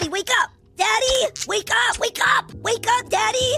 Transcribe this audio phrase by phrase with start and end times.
[0.00, 0.50] Daddy, wake up!
[0.78, 1.98] Daddy, wake up!
[1.98, 2.54] Wake up!
[2.54, 3.52] Wake up, Daddy!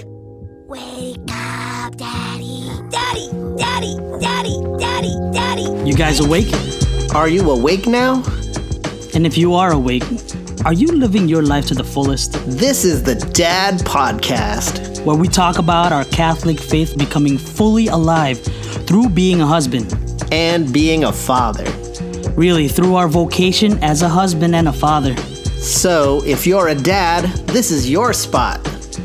[0.67, 2.68] Wake up, Daddy!
[2.91, 5.89] Daddy, Daddy, Daddy, Daddy, Daddy!
[5.89, 6.52] You guys awake?
[7.15, 8.25] Are you awake now?
[9.14, 10.02] And if you are awake,
[10.64, 12.33] are you living your life to the fullest?
[12.45, 15.05] This is the Dad Podcast.
[15.05, 18.41] Where we talk about our Catholic faith becoming fully alive
[18.89, 19.95] through being a husband.
[20.33, 21.71] And being a father.
[22.33, 25.15] Really, through our vocation as a husband and a father.
[25.63, 28.61] So, if you're a dad, this is your spot.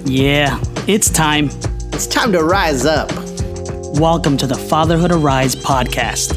[0.06, 1.46] Yeah, it's time.
[1.94, 3.12] It's time to rise up.
[4.00, 6.36] Welcome to the Fatherhood Arise podcast.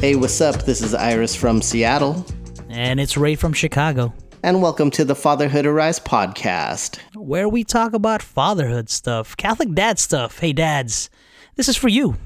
[0.00, 0.64] Hey, what's up?
[0.64, 2.24] This is Iris from Seattle.
[2.70, 6.98] And it's Ray from Chicago, And welcome to the Fatherhood Arise podcast.
[7.14, 10.38] where we talk about fatherhood stuff, Catholic dad stuff.
[10.38, 11.10] Hey, dads,
[11.56, 12.16] this is for you.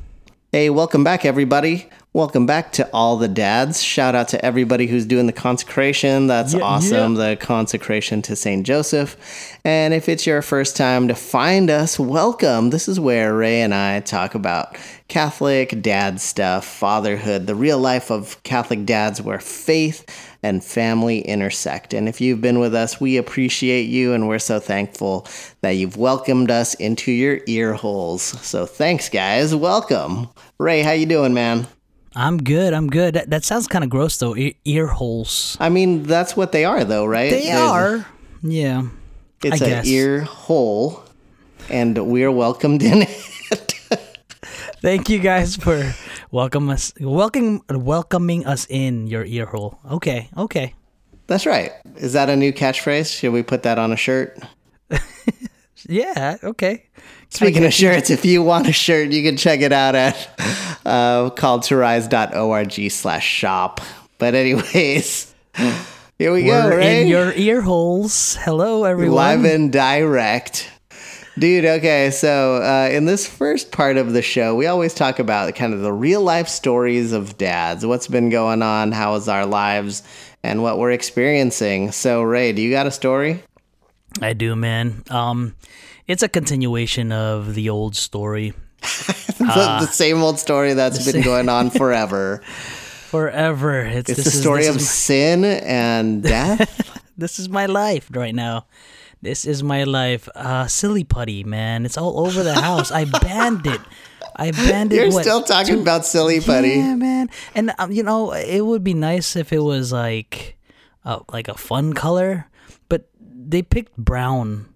[0.53, 1.89] Hey, welcome back, everybody.
[2.15, 3.83] Welcome back to all the dads.
[3.83, 6.27] Shout out to everybody who's doing the consecration.
[6.27, 7.15] That's Yeah, awesome.
[7.15, 8.67] The consecration to St.
[8.67, 9.17] Joseph.
[9.65, 12.69] And if it's your first time to find us, welcome.
[12.69, 14.77] This is where Ray and I talk about
[15.09, 20.05] Catholic dad stuff, fatherhood, the real life of Catholic dads where faith
[20.43, 21.95] and family intersect.
[21.95, 25.27] And if you've been with us, we appreciate you and we're so thankful
[25.63, 28.21] that you've welcomed us into your ear holes.
[28.21, 29.55] So thanks guys.
[29.55, 30.29] Welcome.
[30.59, 31.67] Ray, how you doing, man?
[32.15, 32.73] I'm good.
[32.75, 33.15] I'm good.
[33.15, 34.37] That, that sounds kind of gross, though.
[34.37, 35.57] E- ear holes.
[35.61, 37.31] I mean, that's what they are, though, right?
[37.31, 38.07] They There's- are.
[38.43, 38.83] Yeah.
[39.45, 39.87] It's I an guess.
[39.87, 41.03] ear hole,
[41.69, 43.09] and we're welcomed in it.
[44.81, 45.93] Thank you guys for
[46.31, 49.79] welcome us, welcome, welcoming us in your ear hole.
[49.91, 50.29] Okay.
[50.37, 50.75] Okay.
[51.29, 51.73] That's right.
[51.97, 53.19] Is that a new catchphrase?
[53.19, 54.39] Should we put that on a shirt?
[55.89, 56.37] Yeah.
[56.45, 56.85] Okay.
[57.33, 60.29] Speaking of shirts, if you want a shirt, you can check it out at
[60.85, 63.81] uh, calledtorise.org slash shop.
[64.19, 65.35] But anyways,
[66.19, 66.87] here we go, We're right?
[66.89, 68.37] in your ear holes.
[68.37, 69.17] Hello, everyone.
[69.17, 70.71] Live and direct.
[71.39, 75.55] Dude, okay, so uh, in this first part of the show, we always talk about
[75.55, 79.47] kind of the real life stories of dads, what's been going on, how is our
[79.47, 80.03] lives,
[80.43, 81.93] and what we're experiencing.
[81.93, 83.43] So, Ray, do you got a story?
[84.21, 85.03] I do, man.
[85.09, 85.55] Um,
[86.13, 88.53] it's a continuation of the old story.
[89.39, 92.43] the, the same old story that's been same- going on forever.
[93.09, 93.81] Forever.
[93.81, 97.01] It's, It's this the is- story of is sin and death.
[97.17, 98.67] this is my life right now.
[99.23, 100.29] This is my life.
[100.35, 101.87] Uh, silly putty, man.
[101.87, 102.91] It's all over the house.
[102.91, 103.81] I banned it.
[104.35, 104.97] I banned it.
[104.97, 106.71] You're what, still talking about silly putty.
[106.71, 107.31] Yeah, man.
[107.55, 110.57] And um, you know, it would be nice if it was like,
[111.05, 112.49] uh, like a fun color,
[112.89, 114.72] but they picked brown,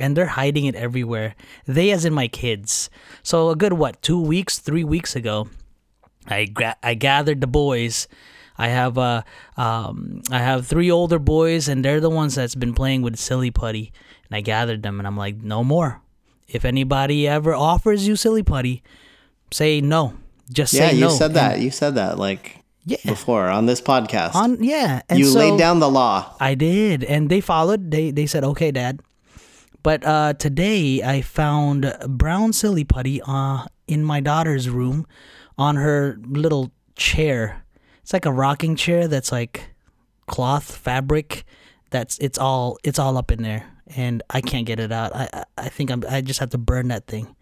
[0.00, 1.34] and they're hiding it everywhere.
[1.66, 2.90] They, as in my kids.
[3.22, 5.48] So a good what, two weeks, three weeks ago,
[6.26, 8.08] I gra- I gathered the boys.
[8.58, 9.22] I have uh
[9.56, 13.50] um I have three older boys and they're the ones that's been playing with silly
[13.50, 13.90] putty
[14.28, 16.02] and I gathered them and I'm like no more.
[16.46, 18.82] If anybody ever offers you silly putty,
[19.50, 20.12] say no.
[20.52, 21.10] Just Yeah, say you no.
[21.10, 21.60] said And- that.
[21.60, 22.98] You said that like Yeah.
[23.06, 24.34] before on this podcast.
[24.34, 26.34] On yeah, and you so laid down the law.
[26.40, 27.90] I did, and they followed.
[27.90, 29.00] They they said, "Okay, Dad."
[29.82, 35.06] But uh, today I found brown silly putty uh, in my daughter's room,
[35.56, 37.64] on her little chair.
[38.02, 39.74] It's like a rocking chair that's like
[40.26, 41.44] cloth fabric.
[41.90, 45.14] That's it's all it's all up in there, and I can't get it out.
[45.14, 47.34] I I, I think I'm I just have to burn that thing.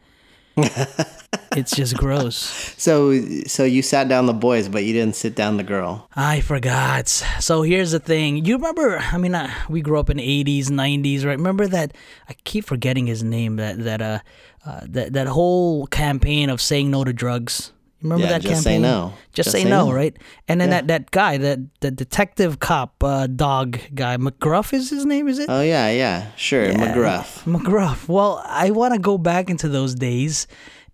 [1.57, 2.75] It's just gross.
[2.89, 6.09] So, so you sat down the boys, but you didn't sit down the girl.
[6.15, 7.09] I forgot.
[7.09, 8.45] So here's the thing.
[8.45, 8.99] You remember?
[8.99, 11.37] I mean, uh, we grew up in '80s, '90s, right?
[11.37, 11.93] Remember that?
[12.29, 13.57] I keep forgetting his name.
[13.57, 14.21] That that uh,
[14.65, 17.73] uh that that whole campaign of saying no to drugs.
[18.01, 18.83] You remember Yeah, that just say campaign?
[18.83, 19.13] no.
[19.33, 20.17] Just, say, no, right?
[20.47, 20.83] And then Yeah.
[20.83, 25.39] that that guy, that the detective cop uh, dog guy, McGruff is his name, is
[25.41, 25.47] it?
[25.51, 27.43] Oh yeah, yeah, sure, McGruff.
[27.45, 28.07] McGruff.
[28.09, 30.47] Well, I want to go back into those days.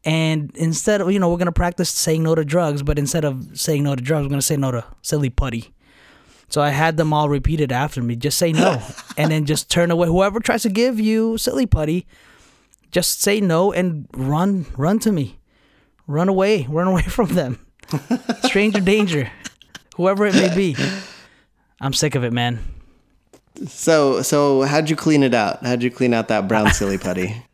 [0.07, 3.25] And instead of, you know, we're going to practice saying no to drugs, but instead
[3.25, 5.73] of saying no to drugs, we're going to say no to silly putty.
[6.51, 8.15] So I had them all repeat it after me.
[8.17, 8.83] Just say no.
[9.17, 10.09] and then just turn away.
[10.09, 12.07] Whoever tries to give you silly putty,
[12.93, 15.39] just say no and run, run to me.
[16.07, 16.67] Run away.
[16.69, 17.59] Run away from them.
[18.45, 19.31] Stranger danger.
[19.97, 20.77] Whoever it may be.
[21.81, 22.61] I'm sick of it, man.
[23.67, 25.65] So, so how'd you clean it out?
[25.65, 27.45] How'd you clean out that brown silly putty?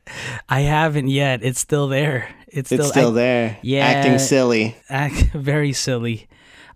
[0.48, 1.42] I haven't yet.
[1.42, 2.28] It's still there.
[2.48, 3.84] It's still, It's still I- there, yeah.
[3.86, 4.76] acting silly.
[4.88, 6.26] act very silly.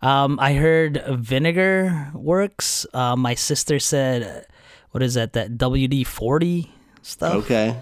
[0.03, 2.87] Um, I heard vinegar works.
[2.93, 4.45] Uh, my sister said,
[4.91, 5.33] "What is that?
[5.33, 6.71] That WD forty
[7.01, 7.75] stuff." Okay,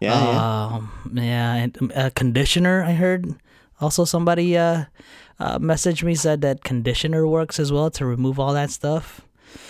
[0.00, 0.66] yeah, yeah.
[0.76, 2.82] Um, yeah, and um, a conditioner.
[2.82, 3.34] I heard.
[3.80, 4.84] Also, somebody uh,
[5.38, 9.22] uh, messaged me said that conditioner works as well to remove all that stuff.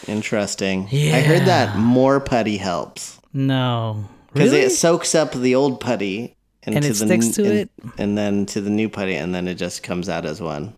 [0.09, 0.89] Interesting.
[0.91, 1.17] Yeah.
[1.17, 4.05] I heard that more putty helps No.
[4.33, 4.65] because Really?
[4.67, 6.35] it soaks up the old putty
[6.65, 7.71] into it the sticks to and, it?
[7.99, 10.75] and then to the new putty, and then it just comes out as one.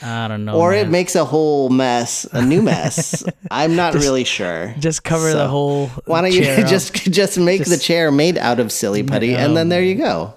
[0.00, 0.54] I don't know.
[0.56, 3.24] or it makes a whole mess, a new mess.
[3.50, 4.74] I'm not really sure.
[4.78, 5.88] just cover So, the whole.
[6.06, 9.68] Why don't you just just make the chair made out of silly putty, and then
[9.68, 10.34] there you go.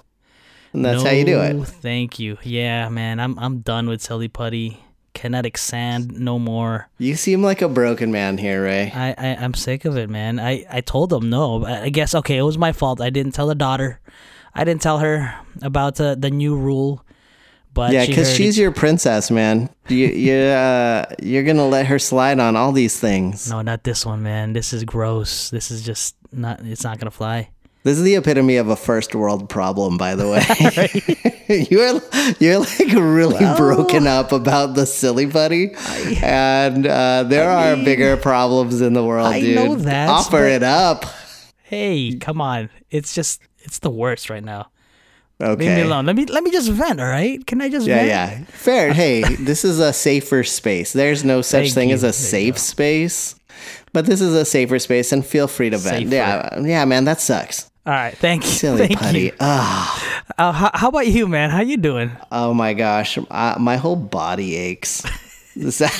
[0.74, 1.64] And that's how you do it.
[1.68, 2.38] Thank you.
[2.44, 3.20] Yeah, man.
[3.20, 4.84] I'm I'm done with silly putty.
[5.14, 6.90] Kinetic sand, no more.
[6.98, 8.94] You seem like a broken man here, Ray.
[8.96, 10.40] I, I I'm sick of it, man.
[10.40, 11.66] I I told them no.
[11.66, 13.02] I I guess okay, it was my fault.
[13.02, 14.00] I didn't tell the daughter.
[14.56, 17.06] I didn't tell her about the the new rule.
[17.74, 19.70] But Yeah, because heard she's your princess, man.
[19.88, 23.50] You you uh, you're gonna let her slide on all these things.
[23.50, 24.54] no, not this one, man.
[24.54, 25.50] This is gross.
[25.50, 26.62] This is just not.
[26.62, 27.50] It's not gonna fly.
[27.84, 31.42] This is the epitome of a first world problem, by the way.
[31.70, 32.02] you're
[32.40, 35.72] you're like really broken up about the silly putty,
[36.22, 39.56] and uh, there are mean, bigger problems in the world, I dude.
[39.56, 41.06] know that, Offer it up.
[41.64, 42.70] Hey, come on.
[42.90, 44.71] It's just it's the worst right now.
[45.42, 45.66] Okay.
[45.68, 46.06] Leave me alone.
[46.06, 47.00] Let me let me just vent.
[47.02, 47.46] All right?
[47.48, 48.08] Can I just Yeah, vent?
[48.08, 48.46] yeah.
[48.56, 48.94] Fair.
[49.02, 50.94] Hey, this is a safer space.
[50.94, 51.96] There's no such Thank thing you.
[51.96, 53.36] as a There safe space.
[53.94, 55.98] But this is a safer space and feel free to vent.
[56.10, 56.16] Safer.
[56.16, 57.70] Yeah, yeah, man, that sucks.
[57.86, 58.16] All right.
[58.18, 58.50] Thank you.
[58.52, 59.20] Silly Thank putty.
[59.20, 59.32] you.
[59.40, 61.50] Ah, Uh, how, how about you, man?
[61.50, 62.12] How you doing?
[62.32, 65.04] oh my gosh, uh, my whole body aches.
[65.56, 65.92] is, that,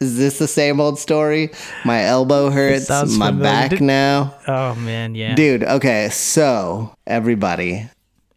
[0.00, 1.50] is this the same old story?
[1.84, 3.42] My elbow hurts, my familiar.
[3.42, 4.34] back now.
[4.46, 5.34] Oh man, yeah.
[5.34, 7.88] Dude, okay, so everybody,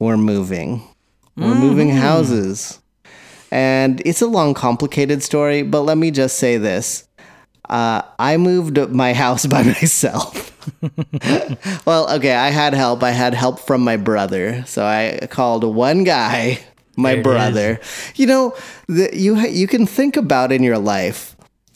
[0.01, 0.81] we're moving.
[1.37, 1.97] We're moving Mm-hmm.
[1.99, 2.79] houses.
[3.51, 7.07] And it's a long, complicated story, but let me just say this.
[7.69, 10.49] Uh, I moved my house by myself.
[11.85, 13.03] well, okay, I had help.
[13.03, 14.63] I had help from my brother.
[14.65, 16.59] So I called one guy,
[16.95, 17.79] my There brother.
[18.15, 18.55] You know,
[18.87, 21.35] the, you ha- you can think about in your life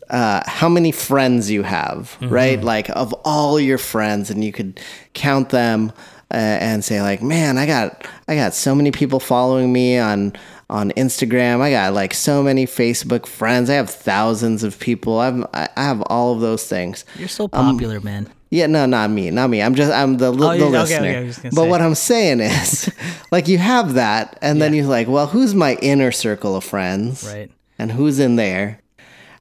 [0.10, 2.62] uh, how many friends you have, right?
[2.62, 4.80] Like of all your friends, and you could
[5.14, 5.92] count them
[6.32, 10.34] uh, and say, like, man, I got I got so many people following me on
[10.70, 11.62] on Instagram.
[11.62, 13.70] I got like so many Facebook friends.
[13.70, 15.20] I have thousands of people.
[15.20, 17.06] I've I I have all of those things.
[17.18, 18.28] You're so Um, popular, man.
[18.52, 19.62] Yeah, no, not me, not me.
[19.62, 21.08] I'm just I'm the, li- Oh, the okay, listener.
[21.10, 21.70] okay, but say.
[21.70, 22.90] what I'm saying is,
[23.32, 27.24] like, you have that, and then you're like, well, who's my inner circle of friends?
[27.28, 27.52] Right.
[27.78, 28.80] and who's in there.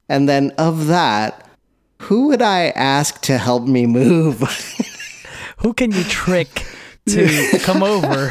[0.08, 1.48] And then of that,
[2.02, 4.40] who would I ask to help me move?
[5.58, 6.48] Who can you trick
[7.08, 8.30] to come over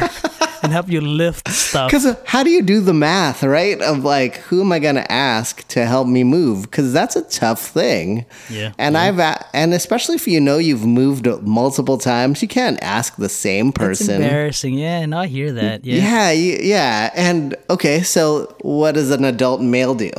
[0.63, 1.89] and help you lift stuff?
[1.91, 3.79] Because how do you do the math, right?
[3.81, 6.63] Of like, who am I going to ask to help me move?
[6.63, 8.25] Because that's a tough thing.
[8.49, 8.71] Yeah.
[8.77, 9.19] And I've
[9.53, 14.21] and especially if you know you've moved multiple times, you can't ask the same person.
[14.21, 14.73] embarrassing.
[14.75, 15.85] Yeah, and I hear that.
[15.85, 16.31] Yeah.
[16.31, 17.11] Yeah, yeah.
[17.15, 20.11] And okay, so what does an adult male do?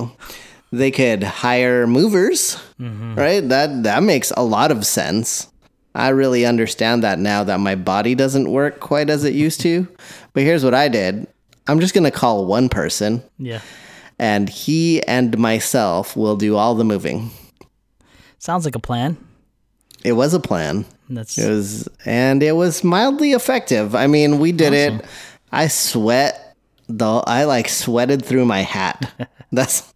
[0.72, 3.14] They could hire movers, Mm-hmm.
[3.14, 3.48] right?
[3.48, 5.46] That that makes a lot of sense.
[5.94, 9.87] I really understand that now that my body doesn't work quite as it used to.
[10.32, 11.26] But here's what I did.
[11.67, 13.61] I'm just going to call one person Yeah.
[14.19, 17.31] and he and myself will do all the moving.
[18.38, 19.17] Sounds like a plan.
[20.05, 20.85] It was a plan.
[21.08, 23.94] That's It was, and it was mildly effective.
[23.94, 25.05] I mean, we did it.
[25.52, 26.41] I sweat.
[26.88, 29.11] though I like sweated through my hat.
[29.52, 29.94] That's.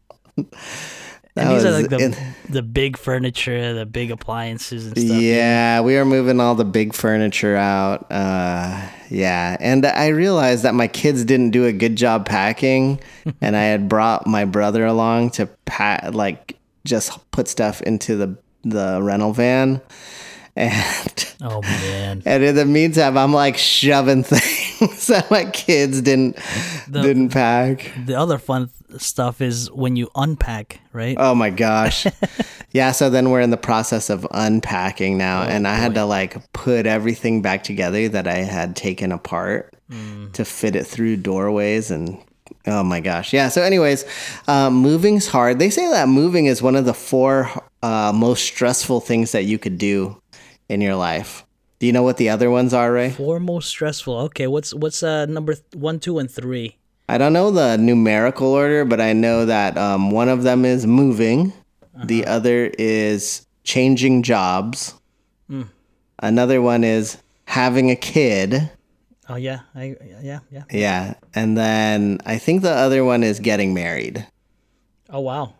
[1.38, 2.17] That and these are like the
[2.49, 5.20] the big furniture, the big appliances and stuff.
[5.20, 8.07] Yeah, we were moving all the big furniture out.
[8.11, 13.00] Uh, yeah, and I realized that my kids didn't do a good job packing,
[13.40, 18.37] and I had brought my brother along to pack, like just put stuff into the
[18.64, 19.80] the rental van,
[20.57, 22.23] and Oh man.
[22.26, 24.67] And in the meantime, I'm like shoving things
[25.08, 26.37] that my kids didn't
[26.88, 27.92] The- didn't pack.
[28.06, 31.16] The other fun stuff is when you unpack, right?
[31.18, 32.06] Oh my gosh.
[32.73, 36.52] yeah, so then we're in the process of unpacking now and I had to like
[36.52, 39.75] put everything back together that I had taken apart
[40.35, 42.18] to fit it through doorways and
[42.66, 43.32] oh my gosh.
[43.32, 44.04] Yeah, so anyways,
[44.47, 45.58] um, moving's hard.
[45.58, 47.50] They say that moving is one of the four
[47.82, 50.20] uh, most stressful things that you could do
[50.68, 51.44] in your life.
[51.78, 53.11] Do you know what the other ones are, Ray?
[53.11, 54.16] Four most stressful.
[54.30, 56.76] Okay, what's what's uh number th- one, two, and three?
[57.08, 60.87] I don't know the numerical order, but I know that um, one of them is
[60.87, 61.54] moving,
[62.04, 64.94] the other is changing jobs,
[66.18, 67.16] another one is
[67.47, 68.70] having a kid.
[69.28, 70.64] Oh yeah, I yeah yeah.
[70.70, 71.14] Yeah.
[71.35, 74.26] And then I think the other one is getting married.
[75.08, 75.54] Oh wow.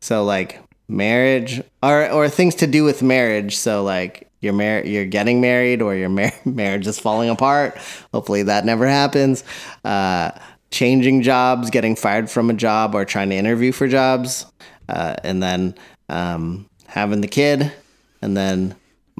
[0.00, 3.56] So like marriage or or things to do with marriage.
[3.56, 7.78] So like you're mar- you're getting married or your mar- marriage is falling apart.
[8.12, 9.44] Hopefully that never happens.
[9.84, 10.32] Uh,
[10.70, 14.44] changing jobs, getting fired from a job, or trying to interview for jobs,
[14.88, 15.74] uh, and then
[16.08, 17.72] um, having the kid,
[18.20, 18.74] and then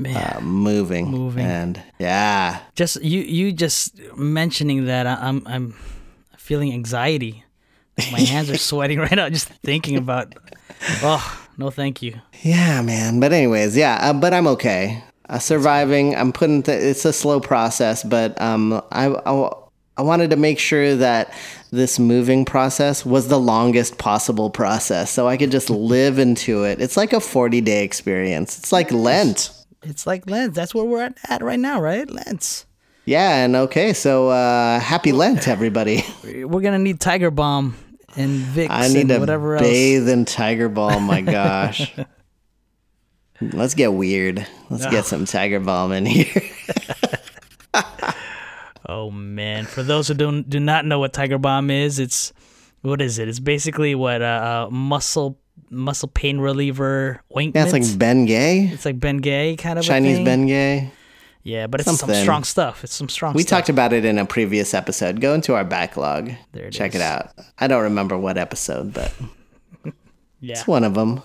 [0.05, 1.09] uh, moving.
[1.09, 1.45] Moving.
[1.45, 2.61] And yeah.
[2.75, 5.75] just you you just mentioning that I, I'm I'm
[6.37, 7.45] feeling anxiety.
[8.11, 10.35] My hands are sweating right now just thinking about.
[11.02, 12.21] Oh no, thank you.
[12.43, 13.21] Yeah, man.
[13.21, 13.99] But anyways, yeah.
[14.00, 15.02] Uh, but I'm okay.
[15.32, 16.14] Uh, surviving.
[16.14, 16.62] I'm putting.
[16.62, 19.50] Th- it's a slow process, but um, I, I
[19.96, 21.32] I wanted to make sure that
[21.70, 26.80] this moving process was the longest possible process, so I could just live into it.
[26.82, 28.58] It's like a 40 day experience.
[28.58, 29.50] It's like Lent.
[29.82, 30.54] It's like Lent.
[30.54, 32.08] That's where we're at, at right now, right?
[32.10, 32.66] Lent.
[33.04, 36.04] Yeah, and okay, so uh, happy Lent, everybody.
[36.24, 37.74] We're gonna need Tiger Balm
[38.16, 39.66] and Vicks I need and to whatever else.
[39.66, 41.04] bathe in Tiger Balm.
[41.04, 41.92] My gosh.
[43.52, 44.46] Let's get weird.
[44.70, 46.42] Let's get some Tiger Balm in here.
[48.84, 49.64] Oh man!
[49.64, 52.32] For those who don't do not know what Tiger Balm is, it's
[52.82, 53.28] what is it?
[53.28, 55.38] It's basically what uh, uh muscle
[55.70, 57.54] muscle pain reliever ointment.
[57.54, 60.18] Yeah, it's like Ben Gay, It's like Ben Gay kind of a Chinese.
[60.25, 60.90] Ben Gay.
[61.44, 62.82] Yeah, but it's some strong stuff.
[62.84, 63.34] It's some strong.
[63.34, 63.61] We stuff.
[63.61, 65.20] talked about it in a previous episode.
[65.20, 66.32] Go into our backlog.
[66.52, 67.00] There it Check is.
[67.00, 67.30] it out.
[67.58, 69.12] I don't remember what episode, but
[70.40, 70.52] Yeah.
[70.54, 71.22] it's one of them.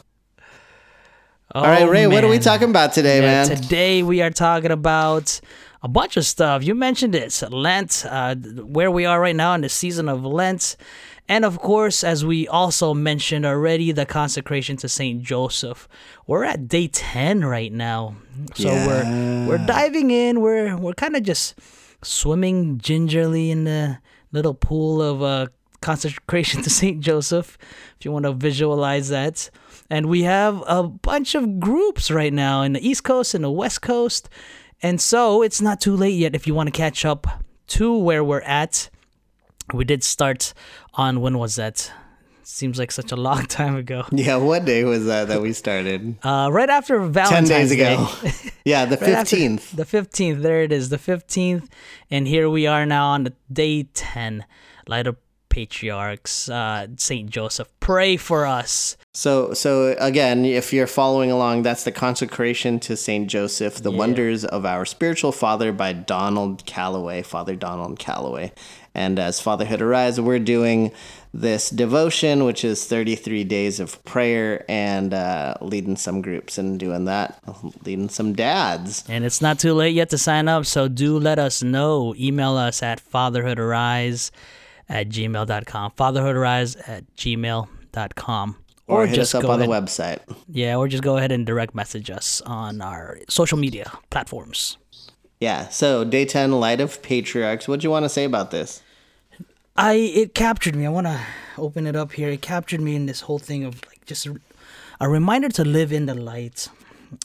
[1.55, 3.47] Oh, All right, Ray, what are we talking about today, Yeah, man?
[3.47, 5.39] Today we are talking about
[5.81, 6.61] a bunch of stuff.
[6.61, 10.75] You mentioned it, Lent, uh, where we are right now in the season of Lent.
[11.29, 15.87] And of course, as we also mentioned already, the consecration to Saint Joseph.
[16.25, 18.15] We're at day ten right now,
[18.55, 20.41] so we're we're diving in.
[20.41, 21.55] We're we're kind of just
[22.01, 23.99] swimming gingerly in the
[24.31, 25.47] little pool of uh,
[25.81, 27.57] consecration to Saint Joseph.
[27.99, 29.49] If you want to visualize that,
[29.89, 33.51] and we have a bunch of groups right now in the East Coast and the
[33.51, 34.29] West Coast,
[34.81, 37.27] and so it's not too late yet if you want to catch up
[37.67, 38.89] to where we're at.
[39.73, 40.53] We did start
[40.93, 41.91] on when was that?
[42.43, 44.05] Seems like such a long time ago.
[44.11, 46.15] yeah, what day was that that we started?
[46.23, 47.93] Uh, right after Valentine's 10 Valentine's days Day.
[47.93, 48.51] ago.
[48.65, 49.75] yeah, the Right 15th.
[49.75, 50.41] The 15th.
[50.41, 50.87] There it is.
[50.87, 51.67] The 15th.
[52.09, 54.45] And here we are now on the day 10.
[54.87, 55.17] Light of
[55.57, 57.31] Patriarchs, uh, St.
[57.31, 57.67] Joseph.
[57.79, 58.95] Pray for us.
[59.15, 63.97] So, so again, if you're following along, that's the consecration to Saint Joseph, the Yeah.
[63.97, 68.51] wonders of our spiritual father by Donald Calloway, Father Donald Calloway.
[68.93, 70.91] And as Fatherhood Arise, we're doing
[71.33, 77.05] this devotion, which is 33 days of prayer and uh, leading some groups and doing
[77.05, 77.39] that,
[77.83, 79.03] leading some dads.
[79.09, 82.13] And it's not too late yet to sign up, so do let us know.
[82.15, 84.29] Email us at fatherhoodarise
[84.89, 85.91] at gmail.com.
[85.91, 88.57] Fatherhoodarise at gmail.com.
[88.87, 90.19] Or, hit us up on ahead, the website.
[90.47, 94.77] Yeah, or just go ahead and direct message us on our social media platforms.
[95.41, 95.67] Yeah.
[95.67, 97.67] So, day 10, Light of Patriarchs.
[97.67, 98.81] What do you want to say about this?
[99.75, 100.85] I it captured me.
[100.85, 101.19] I want to
[101.57, 102.29] open it up here.
[102.29, 104.39] It captured me in this whole thing of like just a,
[104.99, 106.69] a reminder to live in the light.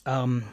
[0.04, 0.45] Um,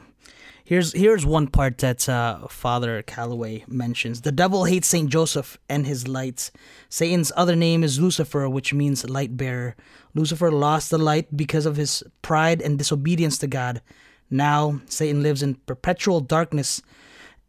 [0.70, 4.22] here's here's one part that uh, Father Calloway mentions.
[4.22, 6.52] The devil hates Saint Joseph and his lights.
[6.90, 9.76] Satan's other name is Lucifer, which means light bearer.
[10.14, 13.82] Lucifer lost the light because of his pride and disobedience to God.
[14.30, 16.84] Now Satan lives in perpetual darkness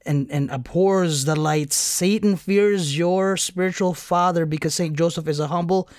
[0.07, 1.75] and, and abhors the light.
[1.75, 5.91] Satan fears your spiritual father because Saint Joseph is a humble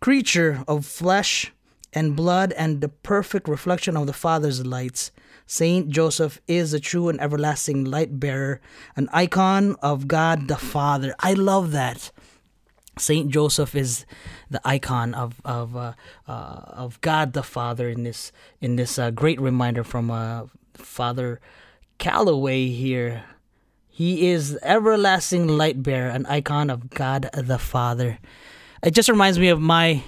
[0.00, 1.52] creature of flesh
[1.92, 5.12] and blood and the perfect reflection of the Father's lights.
[5.46, 8.60] Saint Joseph is the true and everlasting light bearer,
[8.96, 11.14] an icon of God the Father.
[11.20, 12.10] I love that.
[12.98, 14.06] Saint Joseph is
[14.50, 15.92] the icon of of uh,
[16.26, 21.40] uh, of God the Father in this in this uh, great reminder from uh, Father
[21.98, 23.24] Calloway here.
[23.88, 28.18] He is everlasting light bearer, an icon of God the Father.
[28.82, 30.02] It just reminds me of my.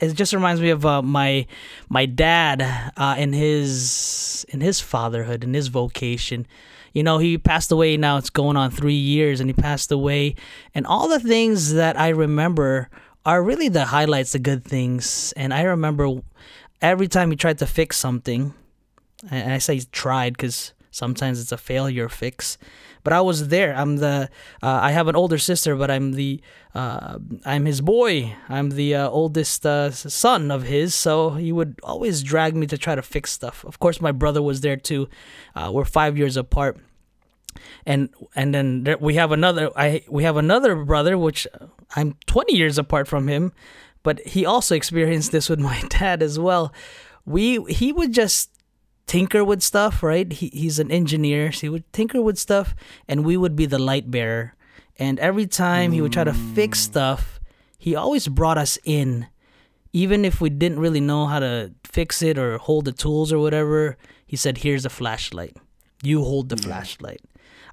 [0.00, 1.46] It just reminds me of uh, my
[1.88, 2.62] my dad
[2.96, 6.46] uh, in his in his fatherhood in his vocation.
[6.92, 8.16] You know, he passed away now.
[8.16, 10.36] It's going on three years, and he passed away.
[10.74, 12.88] And all the things that I remember
[13.26, 15.32] are really the highlights, the good things.
[15.36, 16.22] And I remember
[16.80, 18.54] every time he tried to fix something,
[19.30, 22.56] and I say tried because sometimes it's a failure fix.
[23.04, 23.74] But I was there.
[23.74, 24.28] I'm the.
[24.62, 26.40] Uh, I have an older sister, but I'm the.
[26.74, 28.34] Uh, I'm his boy.
[28.48, 30.94] I'm the uh, oldest uh, son of his.
[30.94, 33.64] So he would always drag me to try to fix stuff.
[33.64, 35.08] Of course, my brother was there too.
[35.54, 36.78] Uh, we're five years apart.
[37.86, 39.70] And and then there, we have another.
[39.76, 41.46] I we have another brother, which
[41.96, 43.52] I'm 20 years apart from him,
[44.02, 46.72] but he also experienced this with my dad as well.
[47.24, 48.50] We he would just
[49.08, 50.30] tinker with stuff, right?
[50.30, 52.76] He, he's an engineer, so he would tinker with stuff,
[53.08, 54.54] and we would be the light bearer.
[54.96, 57.40] And every time he would try to fix stuff,
[57.78, 59.26] he always brought us in,
[59.92, 63.38] even if we didn't really know how to fix it or hold the tools or
[63.38, 63.96] whatever,
[64.26, 65.56] he said, "Here's a flashlight.
[66.02, 67.20] You hold the flashlight."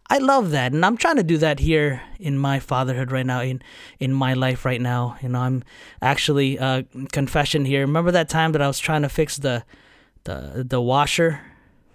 [0.07, 3.41] I love that, and I'm trying to do that here in my fatherhood right now,
[3.41, 3.61] in
[3.99, 5.17] in my life right now.
[5.21, 5.63] You know, I'm
[6.01, 7.81] actually uh, confession here.
[7.81, 9.63] Remember that time that I was trying to fix the
[10.25, 11.41] the the washer?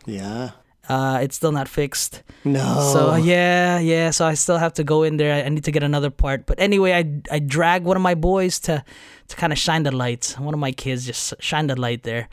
[0.07, 0.51] Yeah.
[0.89, 2.23] Uh, it's still not fixed.
[2.43, 2.91] No.
[2.93, 4.11] So yeah, yeah.
[4.11, 5.33] So I still have to go in there.
[5.33, 6.47] I, I need to get another part.
[6.47, 8.83] But anyway, I I drag one of my boys to
[9.29, 10.39] to kind of shine the lights.
[10.39, 12.29] One of my kids just shine the light there,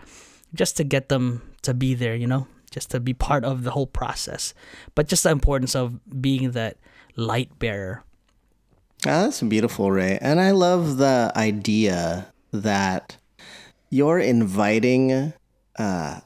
[0.56, 2.16] just to get them to be there.
[2.16, 4.56] You know, just to be part of the whole process.
[4.96, 6.77] But just the importance of being that
[7.16, 8.04] light bearer.
[9.06, 10.18] Ah, that's beautiful, Ray.
[10.22, 13.18] And I love the idea that
[13.89, 15.34] you're inviting,
[15.77, 16.19] uh,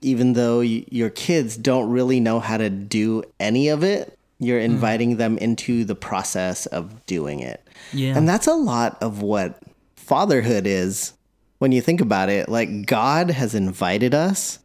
[0.00, 4.58] even though y- your kids don't really know how to do any of it, you're
[4.58, 7.66] inviting them into the process of doing it.
[7.92, 8.16] Yeah.
[8.16, 9.60] And that's a lot of what
[9.96, 11.14] fatherhood is
[11.58, 12.48] when you think about it.
[12.48, 14.58] Like, God has invited us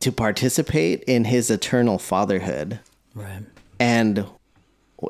[0.00, 2.80] to participate in his eternal fatherhood
[3.14, 3.42] Right.
[3.78, 4.26] and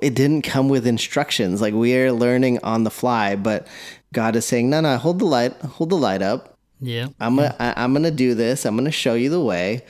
[0.03, 3.67] it didn't come with instructions like we are learning on the fly but
[4.13, 6.52] god is saying no no hold the light hold the light up
[6.83, 7.09] Yeah.
[7.21, 8.67] i'm gonna I, i'm gonna do this.
[8.67, 9.83] I'm gonna show you the way.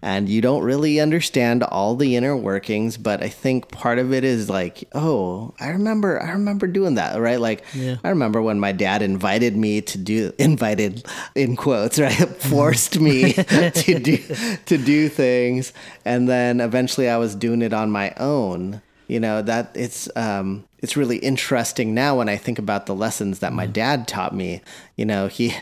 [0.00, 4.22] And you don't really understand all the inner workings but i think part of it
[4.22, 7.40] is like oh i remember i remember doing that right?
[7.40, 7.96] Like Yeah.
[8.04, 12.14] i remember when my dad invited me to do invited in quotes right?
[12.14, 13.32] Forced me
[13.82, 14.18] to do
[14.66, 15.72] to do things.
[16.04, 18.80] And then eventually i was doing it on my own.
[19.08, 23.40] You know that it's um it's really interesting now when i think about the lessons
[23.40, 24.60] that my dad taught me.
[24.96, 25.54] You know he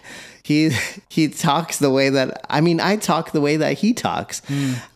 [0.47, 0.71] he
[1.09, 4.41] he talks the way that i mean i talk the way that he talks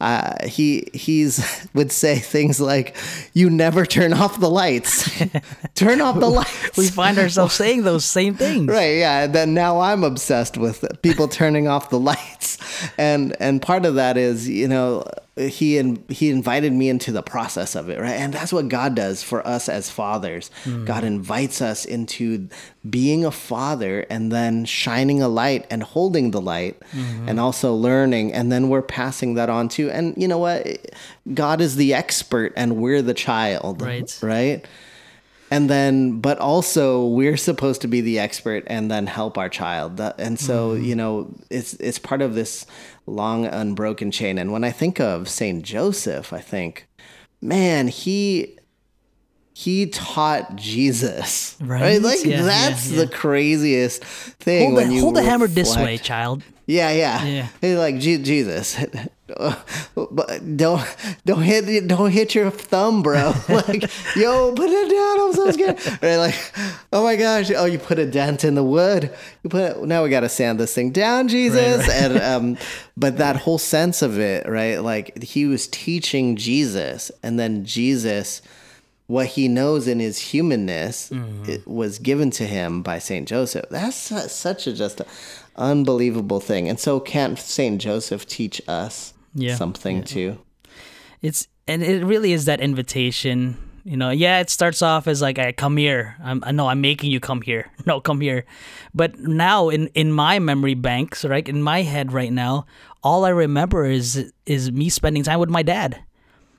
[0.00, 2.97] uh he he's would say things like
[3.35, 5.11] you never turn off the lights
[5.75, 8.69] turn off the lights We find ourselves saying those same things.
[8.69, 9.25] Right, yeah.
[9.25, 12.59] and Then now I'm obsessed with people turning off the lights,
[12.97, 15.04] and and part of that is you know
[15.37, 18.14] he in, he invited me into the process of it, right?
[18.14, 20.50] And that's what God does for us as fathers.
[20.64, 20.84] Hmm.
[20.84, 22.49] God invites us into
[22.88, 27.28] being a father, and then shining a light and holding the light, mm-hmm.
[27.28, 29.90] and also learning, and then we're passing that on to.
[29.90, 30.66] And you know what?
[31.32, 33.82] God is the expert, and we're the child,
[34.23, 34.62] Right.
[34.62, 34.66] Right
[35.50, 40.00] and then but also we're supposed to be the expert and then help our child
[40.19, 40.84] and so mm-hmm.
[40.84, 42.67] you know it's it's part of this
[43.06, 46.86] long unbroken chain and when i think of saint joseph i think
[47.41, 48.56] man he
[49.52, 52.00] he taught jesus Right.
[52.00, 53.04] like Yeah, yeah, that's yeah.
[53.04, 56.43] the craziest thing Hold when the, you hold the hammer this way, child.
[56.67, 57.25] yeah, yeah.
[57.25, 57.47] Yeah.
[57.60, 58.78] He's like Jesus.
[59.95, 60.82] But don't
[61.26, 63.32] don't hit don't hit your thumb, bro.
[63.49, 65.21] like, yo, put it down.
[65.21, 65.78] I'm so scared.
[66.02, 66.52] Right, like,
[66.93, 67.50] oh my gosh.
[67.50, 69.14] Oh, you put a dent in the wood.
[69.43, 71.88] You put now we got to sand this thing down, Jesus.
[71.88, 72.58] And um,
[72.97, 74.76] but that whole sense of it, right?
[74.78, 78.40] Like he was teaching Jesus, and then Jesus
[79.06, 81.50] what he knows in his humanness Mm-hmm.
[81.50, 83.66] it was given to him by Saint Joseph.
[83.69, 85.06] That's such a just a
[85.56, 86.69] unbelievable thing.
[86.69, 89.54] And so can't Saint Joseph teach us Yeah.
[89.54, 90.38] something too?
[91.23, 93.56] It's and it really is that invitation.
[93.84, 96.80] You know, yeah, it starts off as like, "I come here." I'm I know I'm
[96.80, 97.71] making you come here.
[97.86, 98.45] No, come here.
[98.95, 102.66] But now in in my memory banks, right in my head right now,
[103.02, 106.02] all I remember is is me spending time with my dad.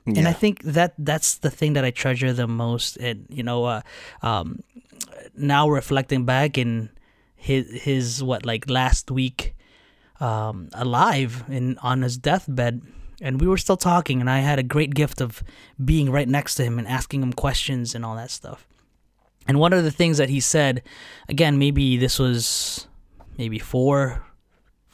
[0.04, 2.96] And I think that that's the thing that I treasure the most.
[2.96, 3.82] And you know, uh,
[4.22, 4.58] um,
[5.36, 6.90] now reflecting back in
[7.36, 9.54] his his what like last week
[10.22, 11.44] um, alive
[11.82, 12.82] on his deathbed,
[13.20, 15.42] and we were still talking, and I had a great gift of
[15.84, 18.66] being right next to him and asking him questions and all that stuff.
[19.48, 20.82] And one of the things that he said,
[21.28, 22.86] again, maybe this was
[23.36, 24.24] maybe four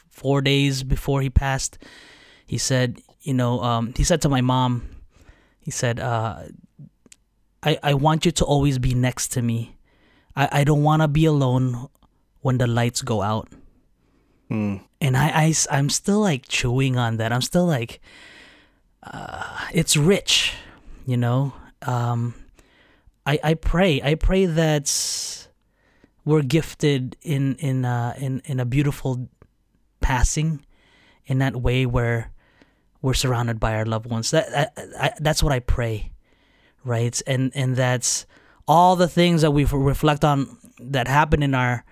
[0.08, 1.78] four days before he passed.
[2.46, 4.88] He said, you know, um, he said to my mom,
[5.60, 6.44] he said, uh,
[7.62, 9.76] I, I want you to always be next to me.
[10.34, 11.88] I, I don't want to be alone
[12.40, 13.48] when the lights go out.
[15.00, 17.32] And I, I, am still like chewing on that.
[17.32, 18.00] I'm still like,
[19.02, 20.54] uh, it's rich,
[21.06, 21.52] you know?
[21.82, 22.34] Um,
[23.26, 25.48] I, I pray, I pray that
[26.24, 29.28] we're gifted in, in, uh, in, in a beautiful
[30.00, 30.64] passing
[31.26, 32.32] in that way where
[33.02, 34.30] we're surrounded by our loved ones.
[34.30, 36.10] That, I, I, that's what I pray,
[36.84, 37.20] right?
[37.26, 38.26] And and that's
[38.66, 41.84] all the things that we reflect on that happen in our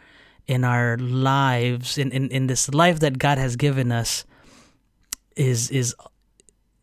[0.47, 4.25] in our lives in, in, in this life that God has given us
[5.35, 5.95] is is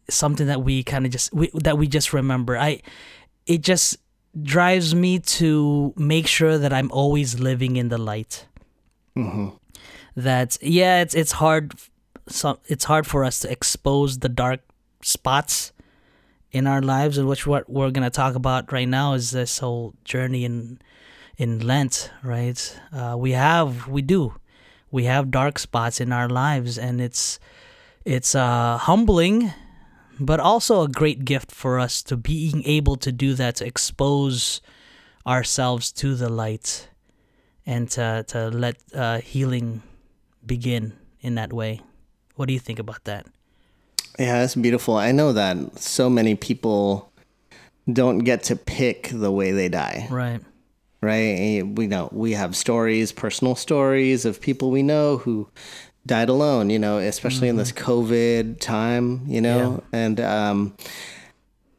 [0.09, 2.57] something that we kind of just we, that we just remember.
[2.57, 2.81] I
[3.45, 3.97] it just
[4.41, 8.45] drives me to make sure that I'm always living in the light.
[9.15, 9.49] Mm-hmm.
[10.15, 11.73] that yeah, it's it's hard.
[12.27, 14.61] So it's hard for us to expose the dark
[15.01, 15.71] spots
[16.51, 19.93] in our lives, and which what we're gonna talk about right now is this whole
[20.03, 20.79] journey in
[21.43, 22.79] in Lent, right?
[22.93, 24.33] Uh, we have we do
[24.91, 27.39] we have dark spots in our lives, and it's
[28.05, 29.51] it's uh, humbling,
[30.19, 34.61] but also a great gift for us to being able to do that to expose
[35.27, 36.87] ourselves to the light
[37.65, 39.83] and to to let uh, healing
[40.45, 41.81] begin in that way.
[42.35, 43.25] What do you think about that?
[44.17, 44.95] Yeah, that's beautiful.
[44.95, 47.11] I know that so many people
[47.91, 50.07] don't get to pick the way they die.
[50.09, 50.39] Right.
[51.03, 51.61] Right?
[51.63, 55.49] We know we have stories, personal stories of people we know who
[56.05, 60.75] died alone, you know, especially in this COVID time, you know, and um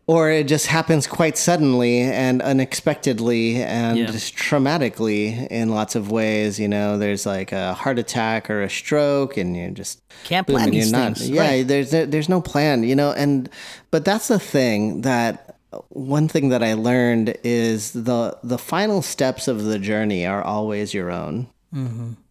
[0.06, 4.06] or it just happens quite suddenly and unexpectedly and Yeah.
[4.08, 6.60] traumatically in lots of ways.
[6.60, 10.64] You know, there's like a heart attack or a stroke, and you're just Can't plan
[10.68, 11.18] and you're not.
[11.20, 11.66] Yeah, right.
[11.66, 12.82] there's there's no plan.
[12.82, 13.48] You know, and
[13.90, 15.43] but that's the thing that
[15.88, 20.94] one thing that I learned is the the final steps of the journey are always
[20.94, 21.48] your own.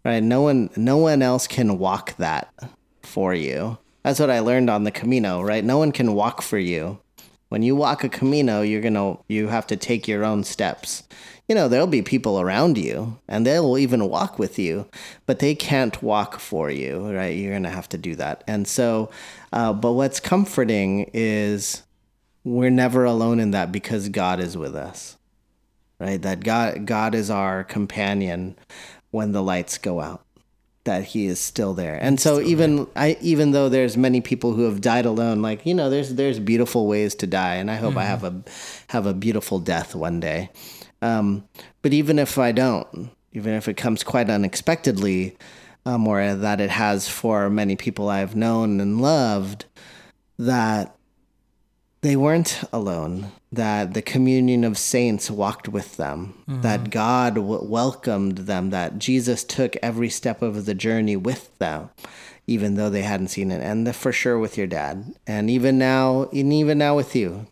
[0.05, 0.23] Right?
[0.23, 2.53] No one no one else can walk that
[3.01, 3.77] for you.
[4.03, 5.63] That's what I learned on the Camino, right?
[5.63, 6.99] No one can walk for you.
[7.49, 11.03] When you walk a Camino, you're going to you have to take your own steps.
[11.47, 14.87] You know, there'll be people around you and they'll even walk with you,
[15.25, 17.35] but they can't walk for you, right?
[17.35, 18.43] You're going to have to do that.
[18.47, 19.11] And so
[19.51, 21.83] uh, but what's comforting is
[22.43, 25.17] we're never alone in that because God is with us
[26.03, 26.21] right?
[26.21, 28.57] That god god is our companion
[29.11, 30.25] when the lights go out
[30.85, 31.97] that he is still there.
[32.01, 35.73] And so even i even though there's many people who have died alone like you
[35.73, 38.43] know there's there's beautiful ways to die and i hope i have a
[38.87, 40.49] have a beautiful death one day.
[41.01, 41.47] Um,
[41.81, 45.37] but even if i don't even if it comes quite unexpectedly
[45.85, 49.65] um, or that it has for many people i've known and loved
[50.39, 50.95] that
[52.03, 58.39] they weren't alone, that the communion of saints walked with them, that God w- welcomed
[58.39, 61.89] them, that Jesus took every step of the journey with them,
[62.45, 65.77] even though they hadn't seen it, and the, for sure with your dad, and even
[65.77, 67.47] now, and even now with you,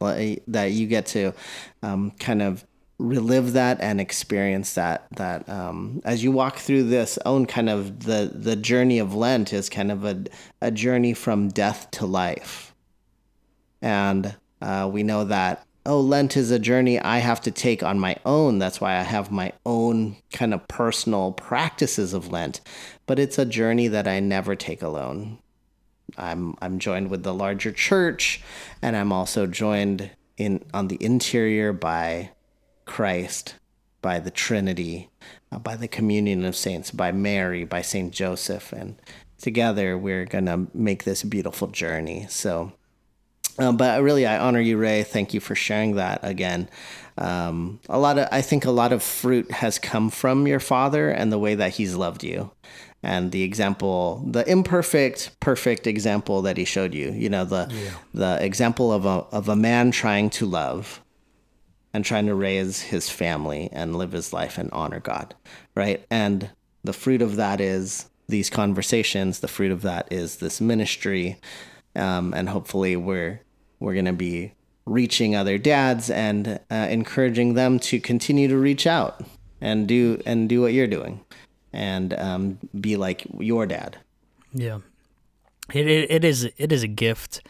[0.48, 1.34] that you get to
[1.82, 2.66] um, kind of
[2.98, 8.02] relive that and experience that that um, as you walk through this own kind of
[8.06, 10.24] the the journey of Lent is kind of a
[10.62, 12.76] a journey from death to life.
[13.82, 18.00] And uh, we know that oh lent is a journey i have to take on
[18.00, 18.60] my own.
[18.60, 22.62] That's why i have my own kind of personal practices of lent.
[23.06, 25.40] But it's a journey that i never take alone.
[26.18, 28.42] I'm i'm joined with the larger church
[28.82, 32.32] and i'm also joined in on the interior by
[32.86, 33.56] christ
[34.02, 35.10] by the trinity
[35.52, 38.74] uh, by the communion of saints by mary by saint joseph.
[38.74, 39.02] And
[39.42, 42.28] together we're going to make this beautiful journey.
[42.30, 42.74] So
[43.60, 45.04] um, but really, I honor you, Ray.
[45.04, 46.70] Thank you for sharing that again.
[47.18, 51.10] Um, a lot of, I think, a lot of fruit has come from your father
[51.10, 52.52] and the way that he's loved you,
[53.04, 57.12] and the example, the imperfect, perfect example that he showed you.
[57.12, 57.72] You know, the
[58.14, 61.02] the example of a of a man trying to love,
[61.94, 65.36] and trying to raise his family and live his life and honor God,
[65.76, 66.06] right?
[66.10, 66.50] And
[66.84, 69.40] the fruit of that is these conversations.
[69.40, 71.38] The fruit of that is this ministry,
[71.96, 73.42] um, and hopefully we're
[73.80, 74.54] we're gonna be
[74.86, 79.22] reaching other dads and uh, encouraging them to continue to reach out
[79.60, 81.24] and do and do what you're doing,
[81.72, 83.98] and um, be like your dad.
[84.54, 84.80] Yeah,
[85.74, 87.42] it it, it is it is a gift.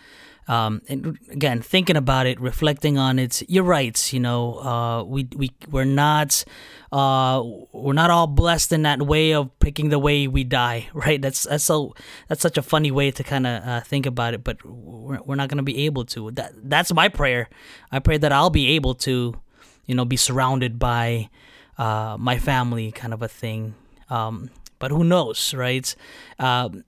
[0.51, 4.11] Um, and again, thinking about it, reflecting on it, you're right.
[4.11, 6.43] You know, uh, we we we're not
[6.91, 11.21] uh, we're not all blessed in that way of picking the way we die, right?
[11.21, 11.95] That's that's so
[12.27, 15.35] that's such a funny way to kind of uh, think about it, but we're, we're
[15.35, 16.31] not gonna be able to.
[16.31, 17.47] That that's my prayer.
[17.89, 19.39] I pray that I'll be able to,
[19.85, 21.29] you know, be surrounded by
[21.77, 23.75] uh, my family, kind of a thing.
[24.09, 25.95] Um, but who knows, right?
[26.39, 26.83] Um,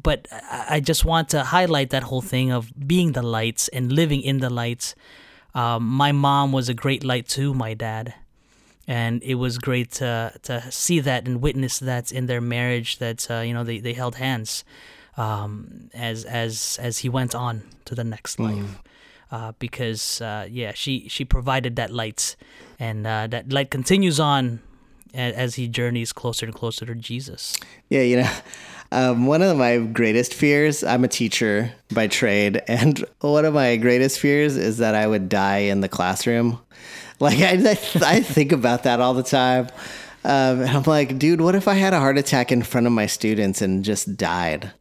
[0.00, 4.22] but I just want to highlight that whole thing of being the lights and living
[4.22, 4.94] in the lights.
[5.54, 8.14] Um, my mom was a great light to my dad,
[8.86, 12.98] and it was great to to see that and witness that in their marriage.
[12.98, 14.64] That uh, you know they, they held hands
[15.16, 18.78] um, as as as he went on to the next life.
[19.30, 22.36] Uh, because uh, yeah, she she provided that light,
[22.78, 24.60] and uh, that light continues on
[25.12, 27.58] a- as he journeys closer and closer to Jesus.
[27.90, 28.30] Yeah, you know,
[28.90, 33.76] um, one of my greatest fears, I'm a teacher by trade, and one of my
[33.76, 36.58] greatest fears is that I would die in the classroom.
[37.20, 37.72] Like, I,
[38.06, 39.68] I think about that all the time.
[40.24, 42.92] Um, and I'm like, dude, what if I had a heart attack in front of
[42.92, 44.72] my students and just died?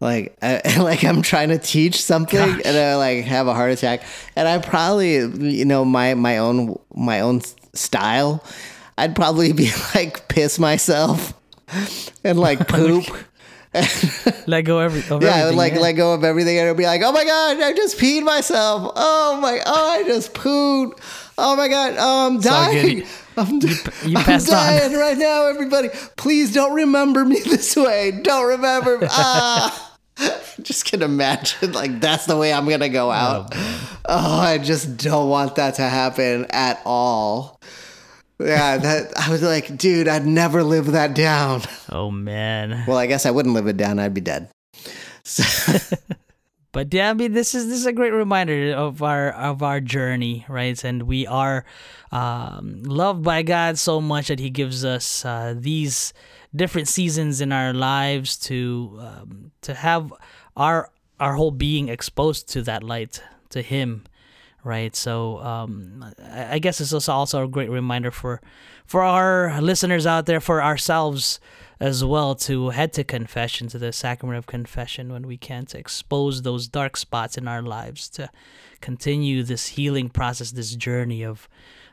[0.00, 4.02] Like, I, like I'm trying to teach something and I like have a heart attack,
[4.36, 7.40] and I probably, you know, my my own my own
[7.72, 8.44] style,
[8.98, 11.32] I'd probably be like piss myself
[12.24, 13.04] and like poop.
[14.46, 15.00] Let go every.
[15.00, 15.80] Of Yeah, I would everything, like yeah.
[15.80, 18.92] let go of everything and it'd be like, oh my god, I just peed myself.
[18.94, 20.92] Oh my, oh, I just pooed.
[21.36, 23.04] Oh my god, oh, I'm dying.
[23.36, 24.54] I'm, d- you I'm passed on.
[24.54, 25.88] dying right now, everybody.
[26.16, 28.12] Please don't remember me this way.
[28.22, 29.00] Don't remember.
[29.10, 29.90] ah.
[30.62, 33.52] Just can imagine, like that's the way I'm gonna go out.
[34.04, 37.60] Oh, I just don't want that to happen at all.
[38.38, 41.62] Yeah, that I was like, dude, I'd never live that down.
[41.88, 42.84] Oh man.
[42.86, 43.98] Well, I guess I wouldn't live it down.
[43.98, 44.50] I'd be dead.
[46.74, 49.80] But yeah, I mean, this is this is a great reminder of our of our
[49.80, 50.82] journey, right?
[50.82, 51.64] And we are
[52.10, 56.12] um, loved by God so much that He gives us uh, these
[56.54, 60.12] different seasons in our lives to um, to have
[60.56, 64.02] our our whole being exposed to that light, to Him,
[64.64, 64.96] right?
[64.96, 68.40] So um, I guess this is also a great reminder for
[68.86, 71.40] for our listeners out there, for ourselves
[71.80, 75.78] as well, to head to confession, to the sacrament of confession when we can, to
[75.78, 78.30] expose those dark spots in our lives, to
[78.80, 81.48] continue this healing process, this journey of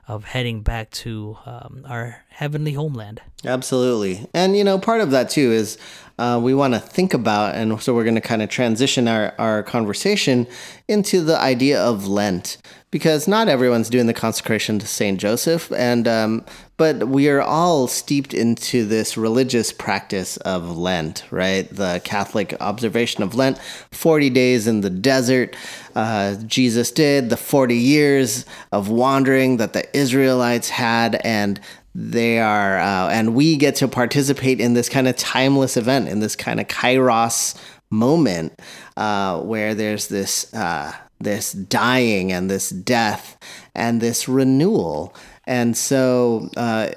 [0.08, 3.22] of heading back to um, our heavenly homeland.
[3.46, 4.28] Absolutely.
[4.34, 5.78] And, you know, part of that too is
[6.22, 9.34] uh, we want to think about, and so we're going to kind of transition our,
[9.40, 10.46] our conversation
[10.88, 12.58] into the idea of Lent,
[12.92, 15.20] because not everyone's doing the consecration to St.
[15.20, 15.72] Joseph.
[15.72, 16.46] And, um,
[16.78, 21.68] but we are all steeped into this religious practice of Lent, right?
[21.70, 23.58] The Catholic observation of Lent,
[23.92, 25.56] 40 days in the desert.
[25.96, 31.60] Uh, Jesus did the 40 years of wandering that the Israelites had, and
[31.94, 36.20] they are uh, and we get to participate in this kind of timeless event in
[36.20, 38.58] this kind of kairos moment
[38.98, 43.38] uh, where there's this uh, this dying and this death
[43.76, 45.14] and this renewal
[45.46, 46.90] and so uh,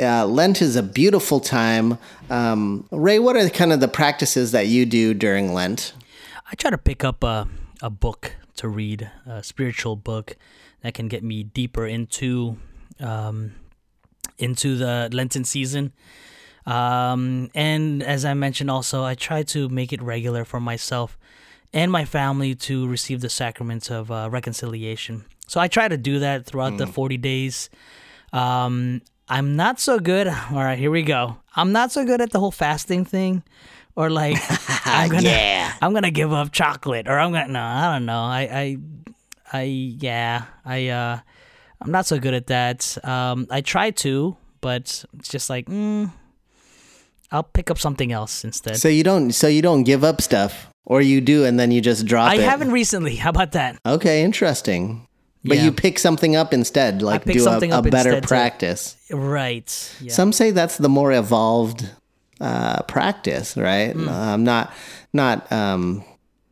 [0.00, 1.98] uh, Lent is a beautiful time.
[2.30, 5.92] Um, Ray, what are kind of the practices that you do during Lent?
[6.50, 7.46] I try to pick up a,
[7.82, 10.36] a book to read, a spiritual book
[10.80, 12.56] that can get me deeper into
[12.98, 13.52] um,
[14.40, 15.92] into the Lenten season.
[16.66, 21.18] Um, and as I mentioned, also I try to make it regular for myself
[21.72, 25.24] and my family to receive the sacrament of uh, reconciliation.
[25.46, 27.70] So I try to do that throughout the 40 days.
[28.32, 30.26] Um, I'm not so good.
[30.52, 31.38] All right, here we go.
[31.56, 33.42] I'm not so good at the whole fasting thing,
[33.96, 34.36] or like
[34.86, 35.72] I'm gonna Yeah.
[35.82, 38.20] I'm gonna give up chocolate, or I'm gonna no, I don't know.
[38.20, 38.76] I I
[39.52, 41.18] I yeah, I uh,
[41.80, 42.96] I'm not so good at that.
[43.04, 46.10] Um, I try to, but it's just like mm,
[47.30, 48.76] I'll pick up something else instead.
[48.76, 51.80] So you don't so you don't give up stuff, or you do and then you
[51.80, 52.42] just drop I it.
[52.42, 53.16] haven't recently.
[53.24, 53.78] How about that?
[53.86, 55.06] Okay, interesting.
[55.42, 55.64] But Yeah.
[55.64, 58.96] you pick something up instead, like do a, a better instead to- practice.
[59.10, 59.96] Right.
[60.02, 60.12] Yeah.
[60.12, 61.88] Some say that's the more evolved
[62.42, 63.92] uh, practice, right?
[63.92, 64.08] Hmm.
[64.08, 64.72] Um, not
[65.14, 66.04] not um,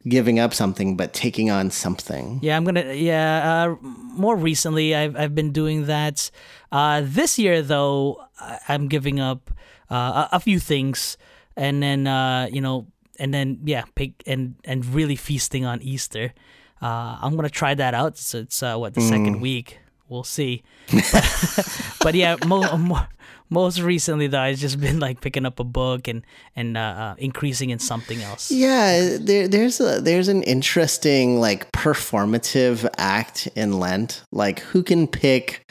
[0.06, 2.38] giving up something, but taking on something.
[2.42, 2.92] Yeah, I'm gonna.
[2.94, 6.30] Yeah, uh, more recently, I've I've been doing that.
[6.70, 8.22] Uh, this year, though,
[8.68, 9.50] I'm giving up
[9.90, 11.16] uh, a, a few things,
[11.56, 12.86] and then uh, you know,
[13.18, 16.32] and then yeah, pick and and really feasting on Easter.
[16.80, 18.16] Uh, I'm gonna try that out.
[18.18, 19.78] So it's uh, what the second week.
[20.08, 20.62] We'll see.
[21.12, 21.68] But,
[22.00, 23.06] but yeah, mo- mo-
[23.50, 26.24] most recently though, I've just been like picking up a book and
[26.56, 28.50] and uh, uh, increasing in something else.
[28.50, 34.22] Yeah, there, there's a there's an interesting like performative act in Lent.
[34.32, 35.70] Like who can pick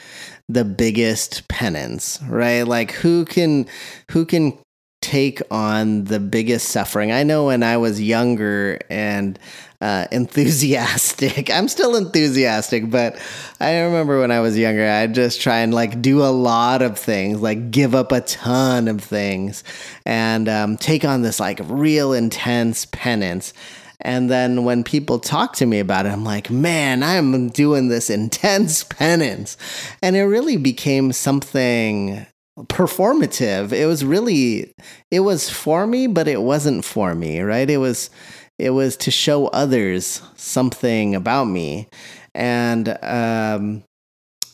[0.50, 2.64] the biggest penance, right?
[2.64, 3.68] Like who can
[4.12, 4.58] who can
[5.02, 7.12] take on the biggest suffering.
[7.12, 9.38] I know when I was younger and
[9.80, 13.20] uh, enthusiastic, I'm still enthusiastic, but
[13.60, 16.98] I remember when I was younger, I'd just try and like do a lot of
[16.98, 19.64] things, like give up a ton of things
[20.06, 23.54] and um, take on this like real intense penance.
[24.02, 28.10] And then when people talk to me about it, I'm like, man, I'm doing this
[28.10, 29.58] intense penance.
[30.02, 32.26] And it really became something
[32.66, 33.72] performative.
[33.72, 34.74] It was really
[35.12, 37.70] it was for me, but it wasn't for me, right?
[37.70, 38.10] It was
[38.58, 41.88] it was to show others something about me.
[42.34, 43.84] And um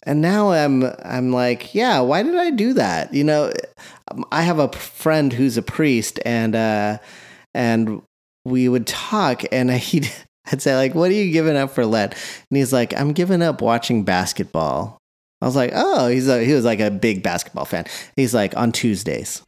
[0.05, 3.13] and now I'm I'm like, yeah, why did I do that?
[3.13, 3.51] You know,
[4.31, 6.97] I have a friend who's a priest and uh
[7.53, 8.01] and
[8.45, 10.11] we would talk and he'd
[10.51, 13.41] I'd say like, "What are you giving up for Lent?" And he's like, "I'm giving
[13.41, 14.99] up watching basketball."
[15.43, 17.83] I was like, oh, he's a, he was like a big basketball fan.
[18.15, 19.41] He's like on Tuesdays.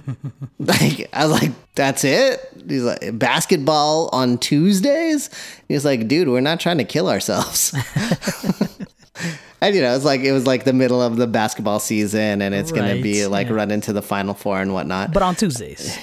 [0.60, 2.40] like I was like, that's it.
[2.68, 5.30] He's like basketball on Tuesdays.
[5.66, 7.74] He's like, dude, we're not trying to kill ourselves.
[9.60, 12.54] and you know, it's like it was like the middle of the basketball season, and
[12.54, 13.54] it's gonna be like yeah.
[13.54, 15.12] run into the Final Four and whatnot.
[15.12, 15.98] But on Tuesdays.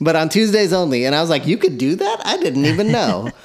[0.00, 1.06] but on Tuesdays only.
[1.06, 2.22] And I was like, you could do that?
[2.24, 3.32] I didn't even know.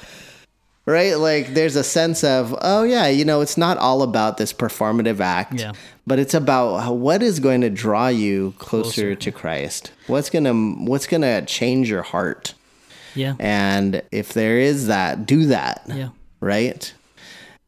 [0.86, 1.14] right?
[1.18, 5.20] Like, there's a sense of, oh, yeah, you know, it's not all about this performative
[5.20, 5.72] act, Yeah.
[6.06, 9.92] but it's about what is going to draw you closer, to Christ.
[10.06, 12.54] What's gonna What's gonna change your heart?
[13.14, 13.34] Yeah.
[13.38, 15.82] And if there is that, do that.
[15.86, 16.08] Yeah.
[16.40, 16.92] Right.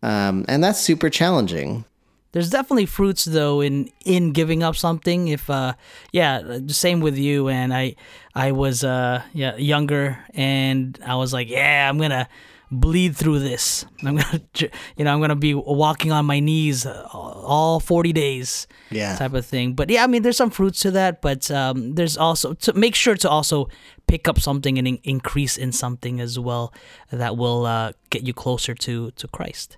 [0.02, 1.84] Um, and that's super challenging.
[2.32, 5.28] There's definitely fruits though in in giving up something.
[5.28, 5.74] If uh
[6.12, 7.94] yeah, the same with you and I
[8.34, 12.26] I was uh yeah younger and I was like, yeah, I'm going to
[12.70, 13.84] bleed through this.
[14.02, 18.12] I'm going to you know, I'm to be walking on my knees uh, all 40
[18.12, 18.66] days.
[18.90, 19.16] Yeah.
[19.16, 19.74] Type of thing.
[19.74, 22.94] But yeah, I mean there's some fruits to that, but um there's also to make
[22.94, 23.68] sure to also
[24.06, 26.72] pick up something and in- increase in something as well
[27.10, 29.76] that will uh get you closer to to Christ.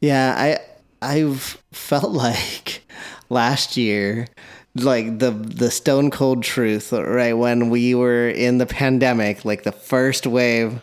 [0.00, 0.58] Yeah, I
[1.00, 2.82] I've felt like
[3.28, 4.26] last year
[4.74, 7.32] like the the stone cold truth, right?
[7.32, 10.80] When we were in the pandemic, like the first wave,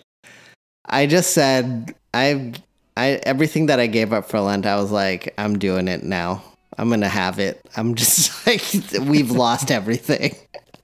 [0.88, 2.54] I just said I
[2.98, 6.44] I everything that I gave up for Lent, I was like, I'm doing it now.
[6.78, 7.66] I'm gonna have it.
[7.76, 8.64] I'm just like
[9.02, 10.36] we've lost everything.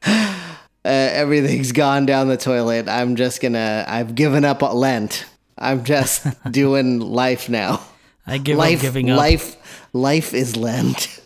[0.83, 2.89] Uh, everything's gone down the toilet.
[2.89, 3.85] I'm just gonna.
[3.87, 5.25] I've given up Lent.
[5.55, 7.81] I'm just doing life now
[8.25, 9.17] I give life, up giving up.
[9.17, 11.23] life, life is Lent.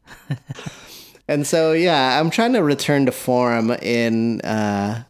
[1.28, 5.04] and so, yeah, I'm trying to return to form in uh,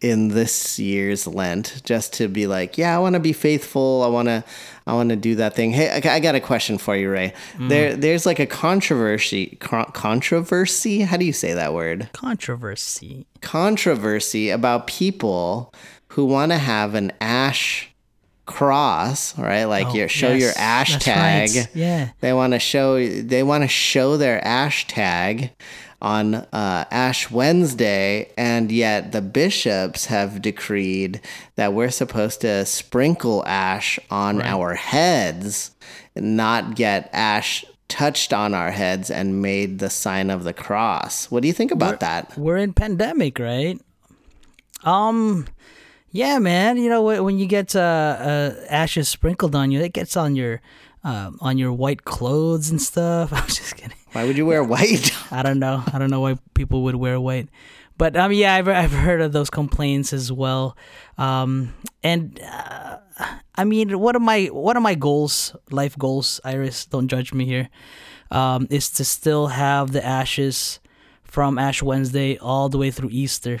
[0.00, 4.02] in this year's Lent, just to be like, yeah, I want to be faithful.
[4.04, 4.44] I want to,
[4.86, 5.72] I want to do that thing.
[5.72, 7.32] Hey, I, I got a question for you, Ray.
[7.56, 7.68] Mm.
[7.68, 9.56] There, there's like a controversy.
[9.60, 11.00] Con- controversy?
[11.00, 12.08] How do you say that word?
[12.12, 13.26] controversy.
[13.40, 15.74] Controversy about people
[16.08, 17.90] who want to have an ash
[18.46, 19.64] cross, right?
[19.64, 21.50] Like Oh, your show your yes, ash that's tag.
[21.56, 21.68] right.
[21.74, 22.10] Yeah.
[22.20, 25.50] They want to show they want to show their ash tag
[26.00, 31.20] on uh, Ash Wednesday, and yet the bishops have decreed
[31.56, 35.72] that we're supposed to sprinkle ash on our heads,
[36.14, 41.30] not get ash touched on our heads and made the sign of the cross.
[41.30, 42.36] What do you think about that?
[42.38, 43.80] We're in pandemic, right?
[44.84, 45.46] Um,
[46.10, 46.76] yeah, man.
[46.76, 50.60] You know when you get uh, uh, ashes sprinkled on you, it gets on your
[51.02, 53.32] uh, on your white clothes and stuff.
[53.32, 53.97] I'm just kidding.
[54.12, 55.12] Why would you wear white?
[55.32, 55.82] I don't know.
[55.92, 57.48] I don't know why people would wear white.
[57.96, 60.76] But um, yeah, I've I've heard of those complaints as well.
[61.18, 62.98] Um, and uh,
[63.56, 65.56] I mean, what are my what are my goals?
[65.70, 66.86] Life goals, Iris.
[66.86, 67.68] Don't judge me here.
[68.30, 70.80] Um, is to still have the ashes
[71.24, 73.58] from Ash Wednesday all the way through Easter.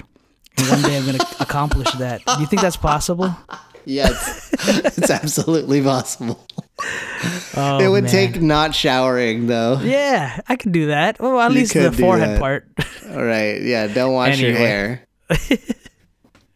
[0.56, 2.24] And one day I'm gonna accomplish that.
[2.24, 3.34] Do you think that's possible?
[3.84, 4.50] yes,
[4.96, 6.46] it's absolutely possible.
[7.56, 8.12] Oh, it would man.
[8.12, 9.80] take not showering though.
[9.82, 11.18] Yeah, I could do that.
[11.20, 12.68] Well, at You least the forehead part.
[13.10, 13.60] All right.
[13.60, 13.88] Yeah.
[13.88, 15.06] Don't wash your hair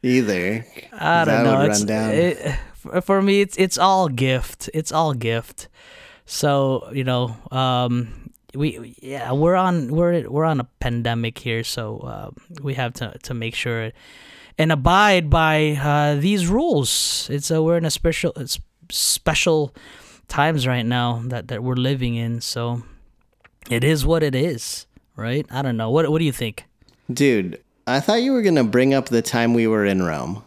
[0.03, 0.65] either.
[0.93, 1.61] I don't know.
[1.63, 2.11] It's, run down.
[2.13, 2.59] it-
[3.03, 4.69] for- me, it's it's all gift.
[4.75, 5.69] It's all gift.
[6.27, 11.99] So you know, um, we yeah, we're on we're we're on a pandemic here, so
[11.99, 12.31] uh,
[12.63, 13.93] we have to to make sure
[14.59, 17.29] and abide by uh, these rules.
[17.31, 18.59] It's uh, we're in a special it's
[18.91, 19.75] special
[20.33, 22.41] times right now that that we're living in.
[22.41, 22.83] So
[23.71, 25.47] it is what it is, right?
[25.51, 25.91] I don't know.
[25.91, 26.65] What what do you think?
[27.13, 30.43] Dude, I thought you were gonna bring up the time we were in Rome.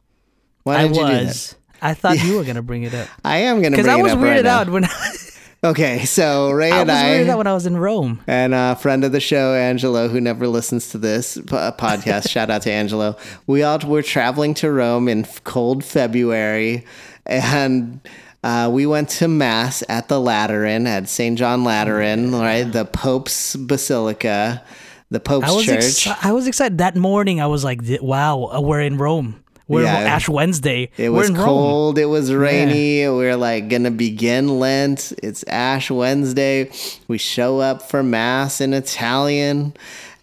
[0.64, 1.26] Why I did you do that?
[1.26, 1.56] was.
[1.82, 3.08] I thought you were gonna bring it up.
[3.24, 4.86] I am gonna Because bring I was it up weirded right out when
[5.64, 8.22] Okay, so Ray and I and was weirded out when I was in Rome.
[8.28, 12.30] and a friend of the show, Angelo, who never listens to this po- uh, podcast.
[12.36, 13.18] shout out to Angelo.
[13.48, 16.86] We all were traveling to Rome in f- cold February,
[17.26, 18.00] and
[18.46, 21.36] uh, we went to mass at the Lateran at St.
[21.38, 24.64] John Lateran, right, the Pope's Basilica,
[25.10, 26.08] the Pope's I was Church.
[26.24, 27.42] I was excited that morning.
[27.42, 29.42] I was like, "Wow, uh, we're in Rome.
[29.68, 29.96] We're Yeah.
[29.98, 30.92] Ash Wednesday.
[30.96, 31.98] It we're was in Rome." cold.
[31.98, 33.08] It was rainy.
[33.10, 35.12] We're like gonna begin Lent.
[35.24, 36.70] It's Ash Wednesday.
[37.08, 39.74] We show up for mass in Italian,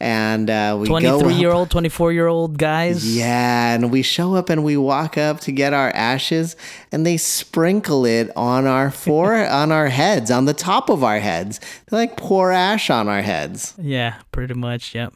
[0.03, 0.91] and uh, we go.
[0.99, 3.17] Twenty-three up- year old, twenty-four year old guys.
[3.17, 6.57] Yeah, and we show up and we walk up to get our ashes,
[6.91, 11.21] and they sprinkle it on our fore on our heads, on the top of our
[11.21, 11.61] heads.
[11.89, 14.95] They like pour ash on our heads, Yeah, pretty much.
[14.95, 15.15] Yep.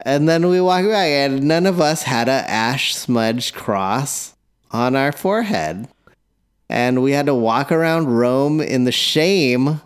[0.00, 4.34] and then we walk back, and none of us had a ash smudged cross
[4.72, 5.86] on our forehead,
[6.68, 9.80] and we had to walk around Rome in the shame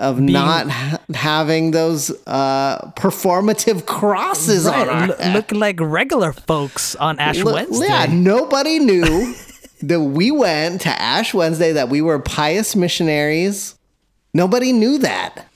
[0.00, 7.18] of not ha- having those uh, performative crosses on our look like regular folks on
[7.18, 7.86] Ash Look- Wednesday.
[7.86, 9.34] Yeah, nobody knew
[9.82, 13.76] that we went to Ash Wednesday, that we were pious missionaries.
[14.34, 15.46] Nobody knew that.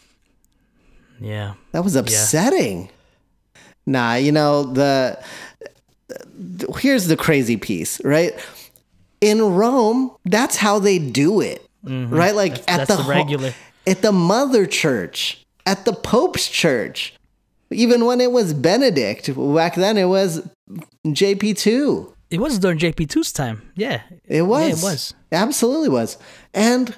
[1.20, 1.55] yeah.
[1.72, 2.90] That was upsetting.
[3.86, 5.18] Nah, you know, the,
[6.78, 8.32] here's the crazy piece, right?
[9.20, 11.61] In Rome, that's how they do it.
[11.82, 12.34] Right?
[12.34, 12.76] Like at Mm-hmm.
[12.78, 13.55] that's the, the regular.
[13.87, 17.14] At the mother church, at the Pope's church.
[17.70, 20.47] Even when it was Benedict, back then it was
[21.07, 22.12] JP2.
[22.30, 23.62] It was during JP2's time.
[23.74, 24.03] Yeah.
[24.26, 24.82] It was.
[24.82, 25.14] Yeah, it was.
[25.32, 26.18] Absolutely was.
[26.53, 26.95] And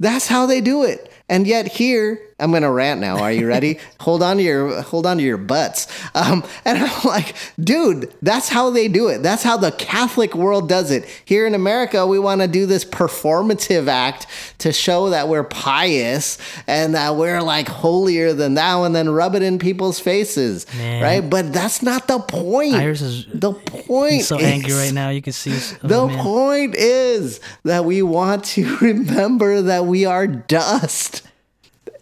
[0.00, 1.12] that's how they do it.
[1.28, 3.18] And yet here, I'm gonna rant now.
[3.18, 3.78] Are you ready?
[4.00, 5.86] hold on to your hold on to your butts.
[6.14, 9.22] Um, and I'm like, dude, that's how they do it.
[9.22, 11.04] That's how the Catholic world does it.
[11.24, 14.26] Here in America, we want to do this performative act
[14.58, 19.34] to show that we're pious and that we're like holier than thou, and then rub
[19.34, 21.02] it in people's faces, Man.
[21.02, 21.20] right?
[21.30, 22.74] But that's not the point.
[22.74, 24.22] Iris is the point.
[24.22, 25.10] so angry right now.
[25.10, 25.52] You can see.
[25.84, 26.18] Oh, the man.
[26.24, 31.22] point is that we want to remember that we are dust.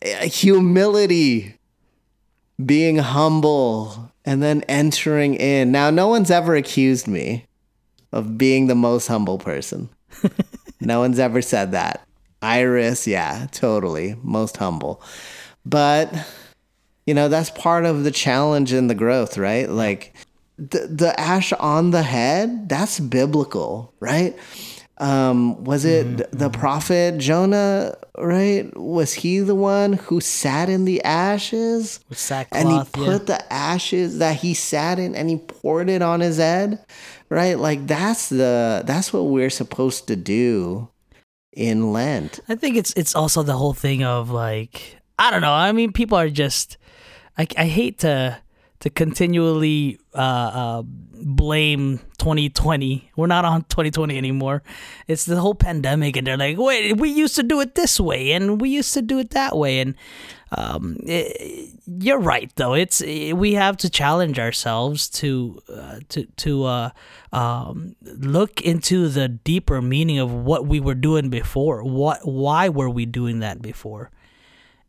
[0.02, 1.56] Humility,
[2.64, 5.72] being humble, and then entering in.
[5.72, 7.46] Now, no one's ever accused me
[8.12, 9.88] of being the most humble person.
[10.80, 12.06] no one's ever said that.
[12.40, 15.02] Iris, yeah, totally, most humble.
[15.64, 16.12] But,
[17.06, 19.68] you know, that's part of the challenge and the growth, right?
[19.68, 20.14] Like,
[20.58, 24.36] the, the ash on the head that's biblical right
[25.02, 28.70] um was it the prophet jonah right?
[28.76, 31.98] Was he the one who sat in the ashes?
[32.08, 33.36] With and he put yeah.
[33.36, 36.84] the ashes that he sat in and he poured it on his head
[37.32, 37.58] right?
[37.58, 40.88] Like that's the that's what we're supposed to do
[41.52, 42.40] in lent.
[42.48, 45.52] I think it's it's also the whole thing of like I don't know.
[45.52, 46.76] I mean, people are just
[47.38, 48.38] I, I hate to
[48.82, 53.12] to continually uh, uh, blame 2020.
[53.14, 54.64] We're not on 2020 anymore.
[55.06, 58.32] It's the whole pandemic, and they're like, "Wait, we used to do it this way,
[58.32, 59.94] and we used to do it that way." And
[60.50, 62.74] um, it, you're right, though.
[62.74, 66.90] It's we have to challenge ourselves to uh, to to uh,
[67.32, 71.84] um, look into the deeper meaning of what we were doing before.
[71.84, 74.10] What why were we doing that before?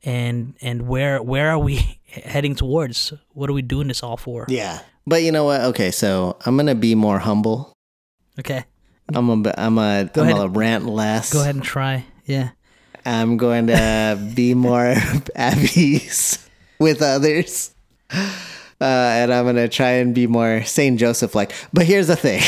[0.04, 3.14] And and where where are we heading towards?
[3.34, 4.46] What are we doing this all for?
[4.50, 7.74] yeah but you know what okay so i'm gonna be more humble
[8.40, 8.64] Okay,
[9.14, 10.42] i'm a i'm a Go i'm ahead.
[10.46, 12.06] a rant less go ahead and try.
[12.26, 12.52] Yeah.
[13.06, 14.96] I'm going to be more
[15.36, 16.48] at peace
[16.80, 17.76] with others.
[18.14, 18.16] Uh,
[18.80, 21.52] and I'm going to try and be more Saint Joseph like.
[21.74, 22.42] But here's the thing.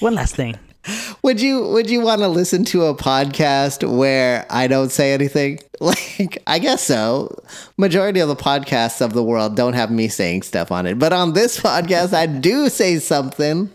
[0.00, 0.56] One last thing.
[1.22, 5.60] would you would you want to listen to a podcast where I don't say anything?
[5.78, 7.38] Like I guess so.
[7.76, 10.98] Majority of the podcasts of the world don't have me saying stuff on it.
[10.98, 13.70] But on this podcast I do say something.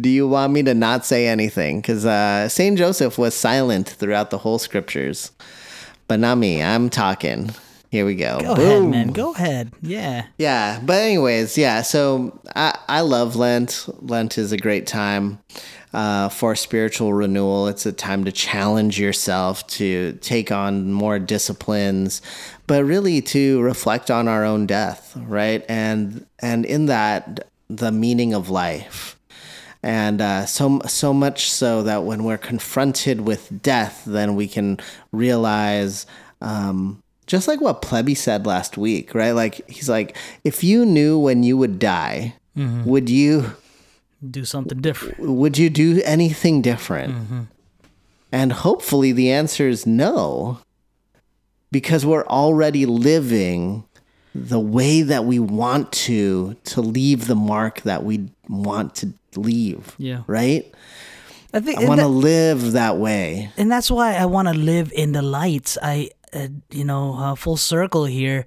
[0.00, 1.80] Do you want me to not say anything?
[1.80, 5.30] Because uh, Saint Joseph was silent throughout the whole scriptures,
[6.08, 6.60] but not me.
[6.60, 7.50] I'm talking.
[7.90, 8.40] Here we go.
[8.40, 9.08] Go ahead, man.
[9.12, 9.72] Go ahead.
[9.80, 10.26] Yeah.
[10.38, 11.82] Yeah, but anyways, yeah.
[11.82, 13.86] So I I love Lent.
[14.02, 15.38] Lent is a great time
[15.92, 17.68] uh, for spiritual renewal.
[17.68, 22.22] It's a time to challenge yourself to take on more disciplines,
[22.66, 25.64] but really to reflect on our own death, right?
[25.68, 29.18] And and in that, the meaning of life.
[29.82, 34.78] And uh, so so much so that when we're confronted with death, then we can
[35.12, 36.04] realize,
[36.40, 39.30] um, just like what Plebby said last week, right?
[39.32, 42.34] Like he's like, if you knew when you would die,
[42.84, 43.52] would you
[44.28, 45.18] Do something different.
[45.20, 47.48] would you do anything different?
[48.32, 50.58] And hopefully the answer is no,
[51.70, 53.84] because we're already living
[54.34, 59.94] the way that we want to to leave the mark that we want to leave.
[59.98, 60.22] Yeah.
[60.26, 60.72] Right?
[61.54, 63.50] I think I want to live that way.
[63.56, 65.78] and that's why I want to live in the lights.
[65.82, 68.44] I, uh, you know, uh, full circle here.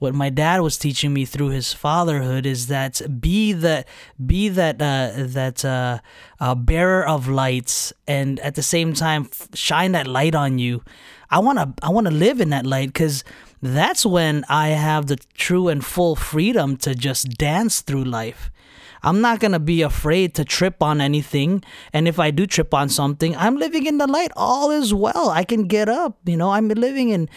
[0.00, 3.86] What my dad was teaching me through his fatherhood is that be that
[4.24, 5.98] be that uh, that uh,
[6.40, 10.82] uh, bearer of lights, and at the same time shine that light on you.
[11.30, 13.24] I wanna I wanna live in that light because
[13.60, 18.50] that's when I have the true and full freedom to just dance through life.
[19.02, 21.62] I'm not gonna be afraid to trip on anything.
[21.92, 24.32] And if I do trip on something, I'm living in the light.
[24.36, 25.28] All is well.
[25.28, 26.18] I can get up.
[26.24, 27.28] You know, I'm living in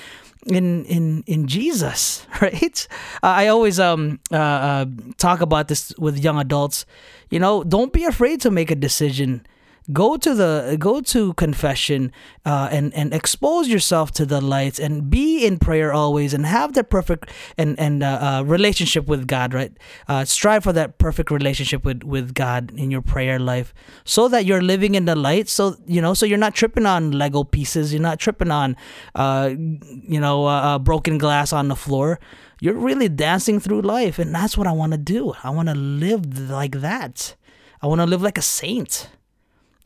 [0.48, 2.88] in in in Jesus, right?
[3.22, 4.86] I always um uh, uh
[5.18, 6.86] talk about this with young adults.
[7.30, 9.46] You know, don't be afraid to make a decision.
[9.92, 12.12] Go to the go to confession
[12.46, 16.74] uh, and and expose yourself to the lights and be in prayer always and have
[16.74, 19.72] that perfect and and uh, uh, relationship with God right?
[20.08, 23.74] Uh, strive for that perfect relationship with with God in your prayer life
[24.06, 25.50] so that you're living in the light.
[25.50, 27.94] So you know so you're not tripping on Lego pieces.
[27.94, 28.78] You're not tripping on
[29.16, 32.20] uh, you know uh, broken glass on the floor.
[32.62, 34.20] You're really dancing through life.
[34.20, 35.34] And that's what I want to do.
[35.44, 37.36] I want to live like that.
[37.82, 39.10] I want to live like a saint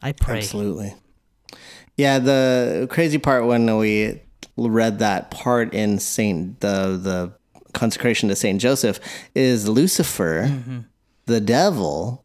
[0.02, 0.38] I pray.
[0.38, 0.96] Absolutely.
[1.96, 4.22] Yeah, the crazy part when we
[4.56, 7.34] read that part in Saint the the
[7.74, 9.00] consecration to Saint Joseph
[9.36, 10.80] is Lucifer, mm-hmm.
[11.26, 12.24] the devil.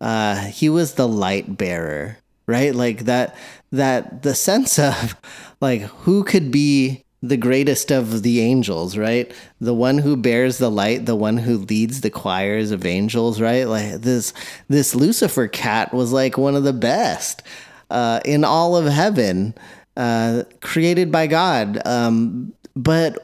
[0.00, 2.74] Uh, he was the light bearer, right?
[2.74, 3.36] Like that
[3.72, 5.16] that the sense of
[5.60, 9.32] like who could be the greatest of the angels, right?
[9.60, 13.64] The one who bears the light, the one who leads the choirs of angels, right?
[13.64, 14.34] Like this
[14.68, 17.42] this Lucifer cat was like one of the best
[17.90, 19.54] uh, in all of heaven,
[19.96, 21.80] uh, created by God.
[21.86, 23.18] Um, but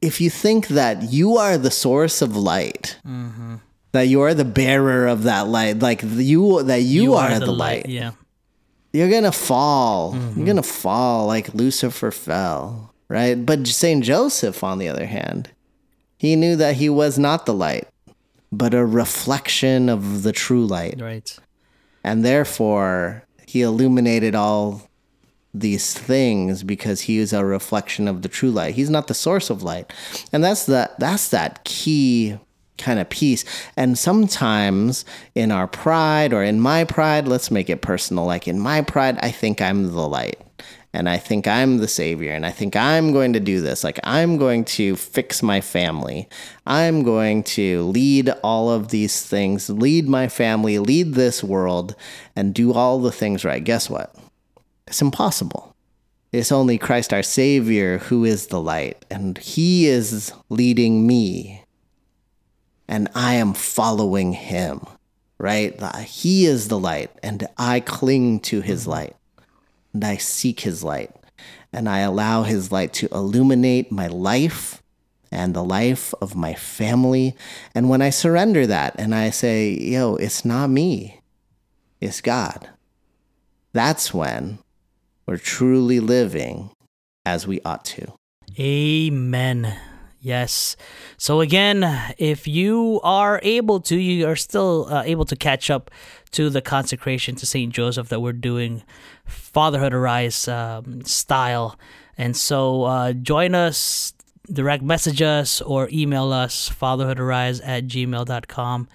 [0.00, 3.56] if you think that you are the source of light, mm-hmm.
[3.90, 7.40] that you are the bearer of that light, like you that you, you are, are,
[7.40, 8.12] the, the light, light, yeah,
[8.92, 10.12] you're gonna fall.
[10.12, 10.38] Mm-hmm.
[10.38, 13.44] You're gonna fall like Lucifer fell right?
[13.44, 14.02] But St.
[14.02, 15.50] Joseph, on the other hand,
[16.16, 17.86] he knew that he was not the light,
[18.50, 21.00] but a reflection of the true light.
[21.00, 21.38] Right.
[22.02, 24.88] And therefore, he illuminated all
[25.52, 28.74] these things because he is a reflection of the true light.
[28.74, 29.92] He's not the source of light.
[30.32, 32.38] And that's that that's that key
[32.78, 33.44] kind of piece.
[33.76, 35.04] And sometimes
[35.34, 38.24] in our pride or in my pride, let's make it personal.
[38.24, 40.40] Like in my pride, I think I'm the light
[40.94, 43.82] and I think I'm the savior and I think I'm going to do this.
[43.82, 46.28] Like, I'm going to fix my family.
[46.66, 51.96] I'm going to lead all of these things, lead my family, lead this world,
[52.36, 53.64] and do all the things right.
[53.64, 54.14] Guess what?
[54.86, 55.74] It's impossible.
[56.30, 61.62] It's only Christ our Savior who is the light, and He is leading me,
[62.88, 64.80] and I am following Him,
[65.36, 65.78] right?
[66.00, 69.14] He is the light, and I cling to His light
[69.92, 71.10] and I seek his light.
[71.72, 74.82] And I allow his light to illuminate my life
[75.30, 77.34] and the life of my family.
[77.74, 81.20] And when I surrender that and I say, yo, it's not me,
[82.00, 82.68] it's God,
[83.72, 84.58] that's when
[85.26, 86.70] we're truly living
[87.24, 88.12] as we ought to.
[88.60, 89.74] Amen.
[90.20, 90.76] Yes.
[91.16, 91.82] So again,
[92.18, 95.90] if you are able to, you are still uh, able to catch up
[96.32, 98.82] to the consecration to Saint Joseph that we're doing,
[99.24, 101.78] Fatherhood Arise um, style.
[102.18, 104.12] And so uh, join us,
[104.50, 108.88] direct message us, or email us fatherhoodarise at gmail.com.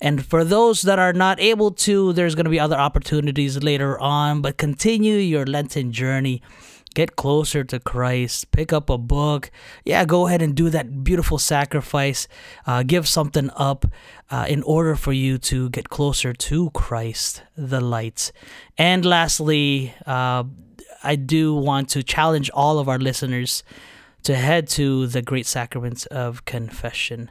[0.00, 3.98] And for those that are not able to, there's going to be other opportunities later
[3.98, 6.40] on, but continue your Lenten journey
[6.98, 9.52] get closer to Christ, pick up a book.
[9.84, 12.26] Yeah, go ahead and do that beautiful sacrifice.
[12.66, 13.86] Uh, give something up
[14.32, 18.32] uh, in order for you to get closer to Christ, the light.
[18.76, 20.42] And lastly, uh,
[21.04, 23.62] I do want to challenge all of our listeners
[24.24, 27.30] to head to the great sacrament of confession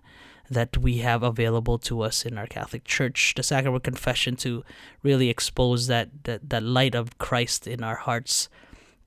[0.50, 4.64] that we have available to us in our Catholic Church, the sacrament of confession to
[5.04, 8.48] really expose that, that, that light of Christ in our hearts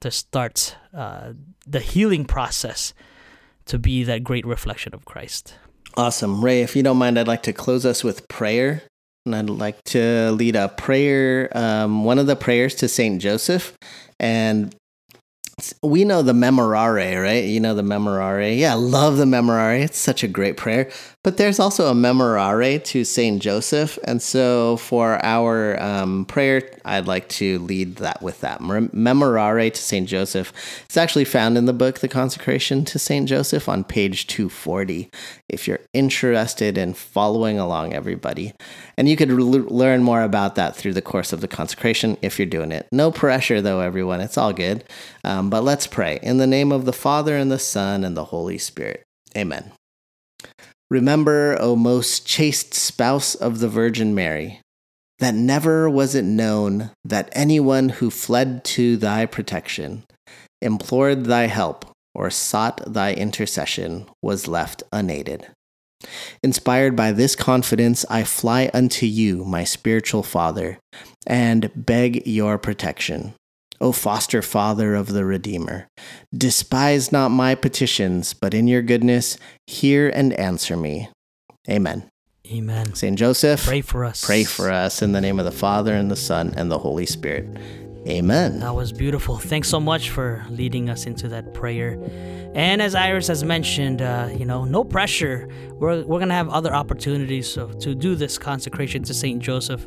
[0.01, 1.33] to start uh,
[1.67, 2.95] the healing process
[3.67, 5.55] to be that great reflection of Christ.
[5.97, 6.45] Awesome.
[6.45, 8.83] Ray, if you don't mind, I'd like to close us with prayer.
[9.27, 13.21] And I'd like to lead a prayer, um, one of the prayers to St.
[13.21, 13.77] Joseph.
[14.19, 14.75] And
[15.83, 17.45] we know the Memorare, right?
[17.45, 18.57] You know the Memorare.
[18.59, 19.83] Yeah, love the Memorare.
[19.83, 20.91] It's such a great prayer.
[21.23, 27.07] But there's also a Memorare to Saint Joseph, and so for our um, prayer, I'd
[27.07, 30.51] like to lead that with that Memorare to Saint Joseph.
[30.87, 35.11] It's actually found in the book The Consecration to Saint Joseph on page 240.
[35.51, 38.55] If you're interested in following along, everybody,
[38.97, 42.39] and you could re- learn more about that through the course of the consecration if
[42.39, 42.89] you're doing it.
[42.93, 44.23] No pressure, though, everyone.
[44.23, 44.85] It's all good.
[45.25, 48.27] Um, but let's pray in the name of the Father and the Son and the
[48.27, 49.03] Holy Spirit.
[49.37, 49.73] Amen.
[50.91, 54.61] Remember, O most chaste spouse of the Virgin Mary,
[55.19, 60.05] that never was it known that anyone who fled to thy protection,
[60.63, 61.85] implored thy help,
[62.15, 65.49] or sought thy intercession was left unaided.
[66.43, 70.79] Inspired by this confidence, I fly unto you, my spiritual Father,
[71.27, 73.35] and beg your protection.
[73.81, 75.89] O foster father of the Redeemer,
[76.37, 81.09] despise not my petitions, but in your goodness hear and answer me.
[81.69, 82.09] Amen.
[82.51, 82.95] Amen.
[82.95, 84.25] Saint Joseph, Pray for us.
[84.25, 87.07] pray for us in the name of the Father and the Son and the Holy
[87.07, 87.47] Spirit.
[88.09, 88.61] Amen.
[88.61, 89.37] That was beautiful.
[89.37, 91.99] Thanks so much for leading us into that prayer.
[92.55, 95.49] And as Iris has mentioned, uh, you know, no pressure.
[95.75, 99.41] We're, we're going to have other opportunities so, to do this consecration to St.
[99.41, 99.87] Joseph.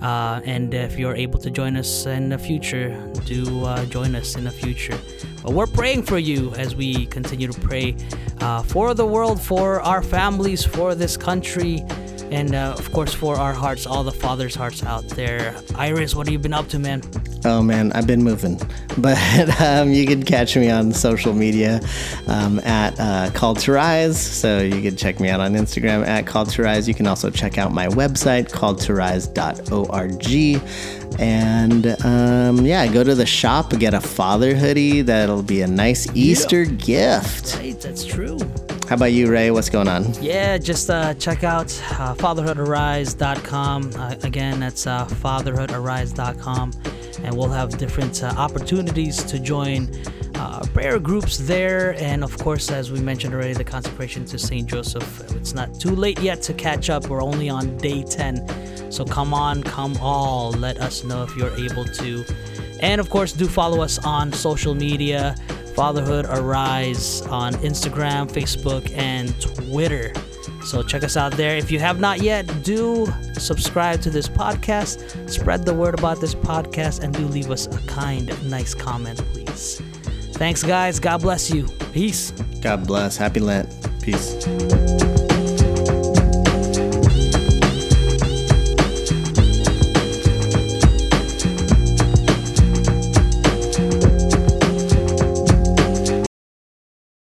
[0.00, 2.88] Uh, and if you're able to join us in the future,
[3.26, 4.98] do uh, join us in the future.
[5.42, 7.96] But we're praying for you as we continue to pray
[8.40, 11.84] uh, for the world, for our families, for this country,
[12.30, 15.54] and uh, of course for our hearts, all the fathers' hearts out there.
[15.74, 17.02] Iris, what have you been up to, man?
[17.44, 18.60] Oh man, I've been moving,
[18.98, 19.18] but
[19.60, 21.80] um, you can catch me on social media
[22.26, 24.20] um, at uh, Called to Rise.
[24.20, 26.86] So you can check me out on Instagram at Called to Rise.
[26.86, 30.60] You can also check out my website calledtorise.org,
[31.18, 35.02] and um, yeah, go to the shop get a father hoodie.
[35.02, 37.56] That'll be a nice Easter gift.
[37.56, 38.38] Right, that's true.
[38.90, 39.52] How about you, Ray?
[39.52, 40.12] What's going on?
[40.20, 43.90] Yeah, just uh, check out uh, fatherhoodarise.com.
[43.94, 46.72] Uh, again, that's uh, fatherhoodarise.com.
[47.22, 49.94] And we'll have different uh, opportunities to join
[50.34, 51.94] uh, prayer groups there.
[52.02, 54.68] And of course, as we mentioned already, the consecration to St.
[54.68, 55.36] Joseph.
[55.36, 57.06] It's not too late yet to catch up.
[57.06, 58.90] We're only on day 10.
[58.90, 60.50] So come on, come all.
[60.50, 62.24] Let us know if you're able to.
[62.80, 65.36] And of course, do follow us on social media.
[65.74, 70.12] Fatherhood Arise on Instagram, Facebook, and Twitter.
[70.64, 71.56] So check us out there.
[71.56, 76.34] If you have not yet, do subscribe to this podcast, spread the word about this
[76.34, 79.80] podcast, and do leave us a kind, nice comment, please.
[80.32, 80.98] Thanks, guys.
[80.98, 81.66] God bless you.
[81.92, 82.30] Peace.
[82.62, 83.16] God bless.
[83.16, 83.68] Happy Lent.
[84.02, 84.89] Peace.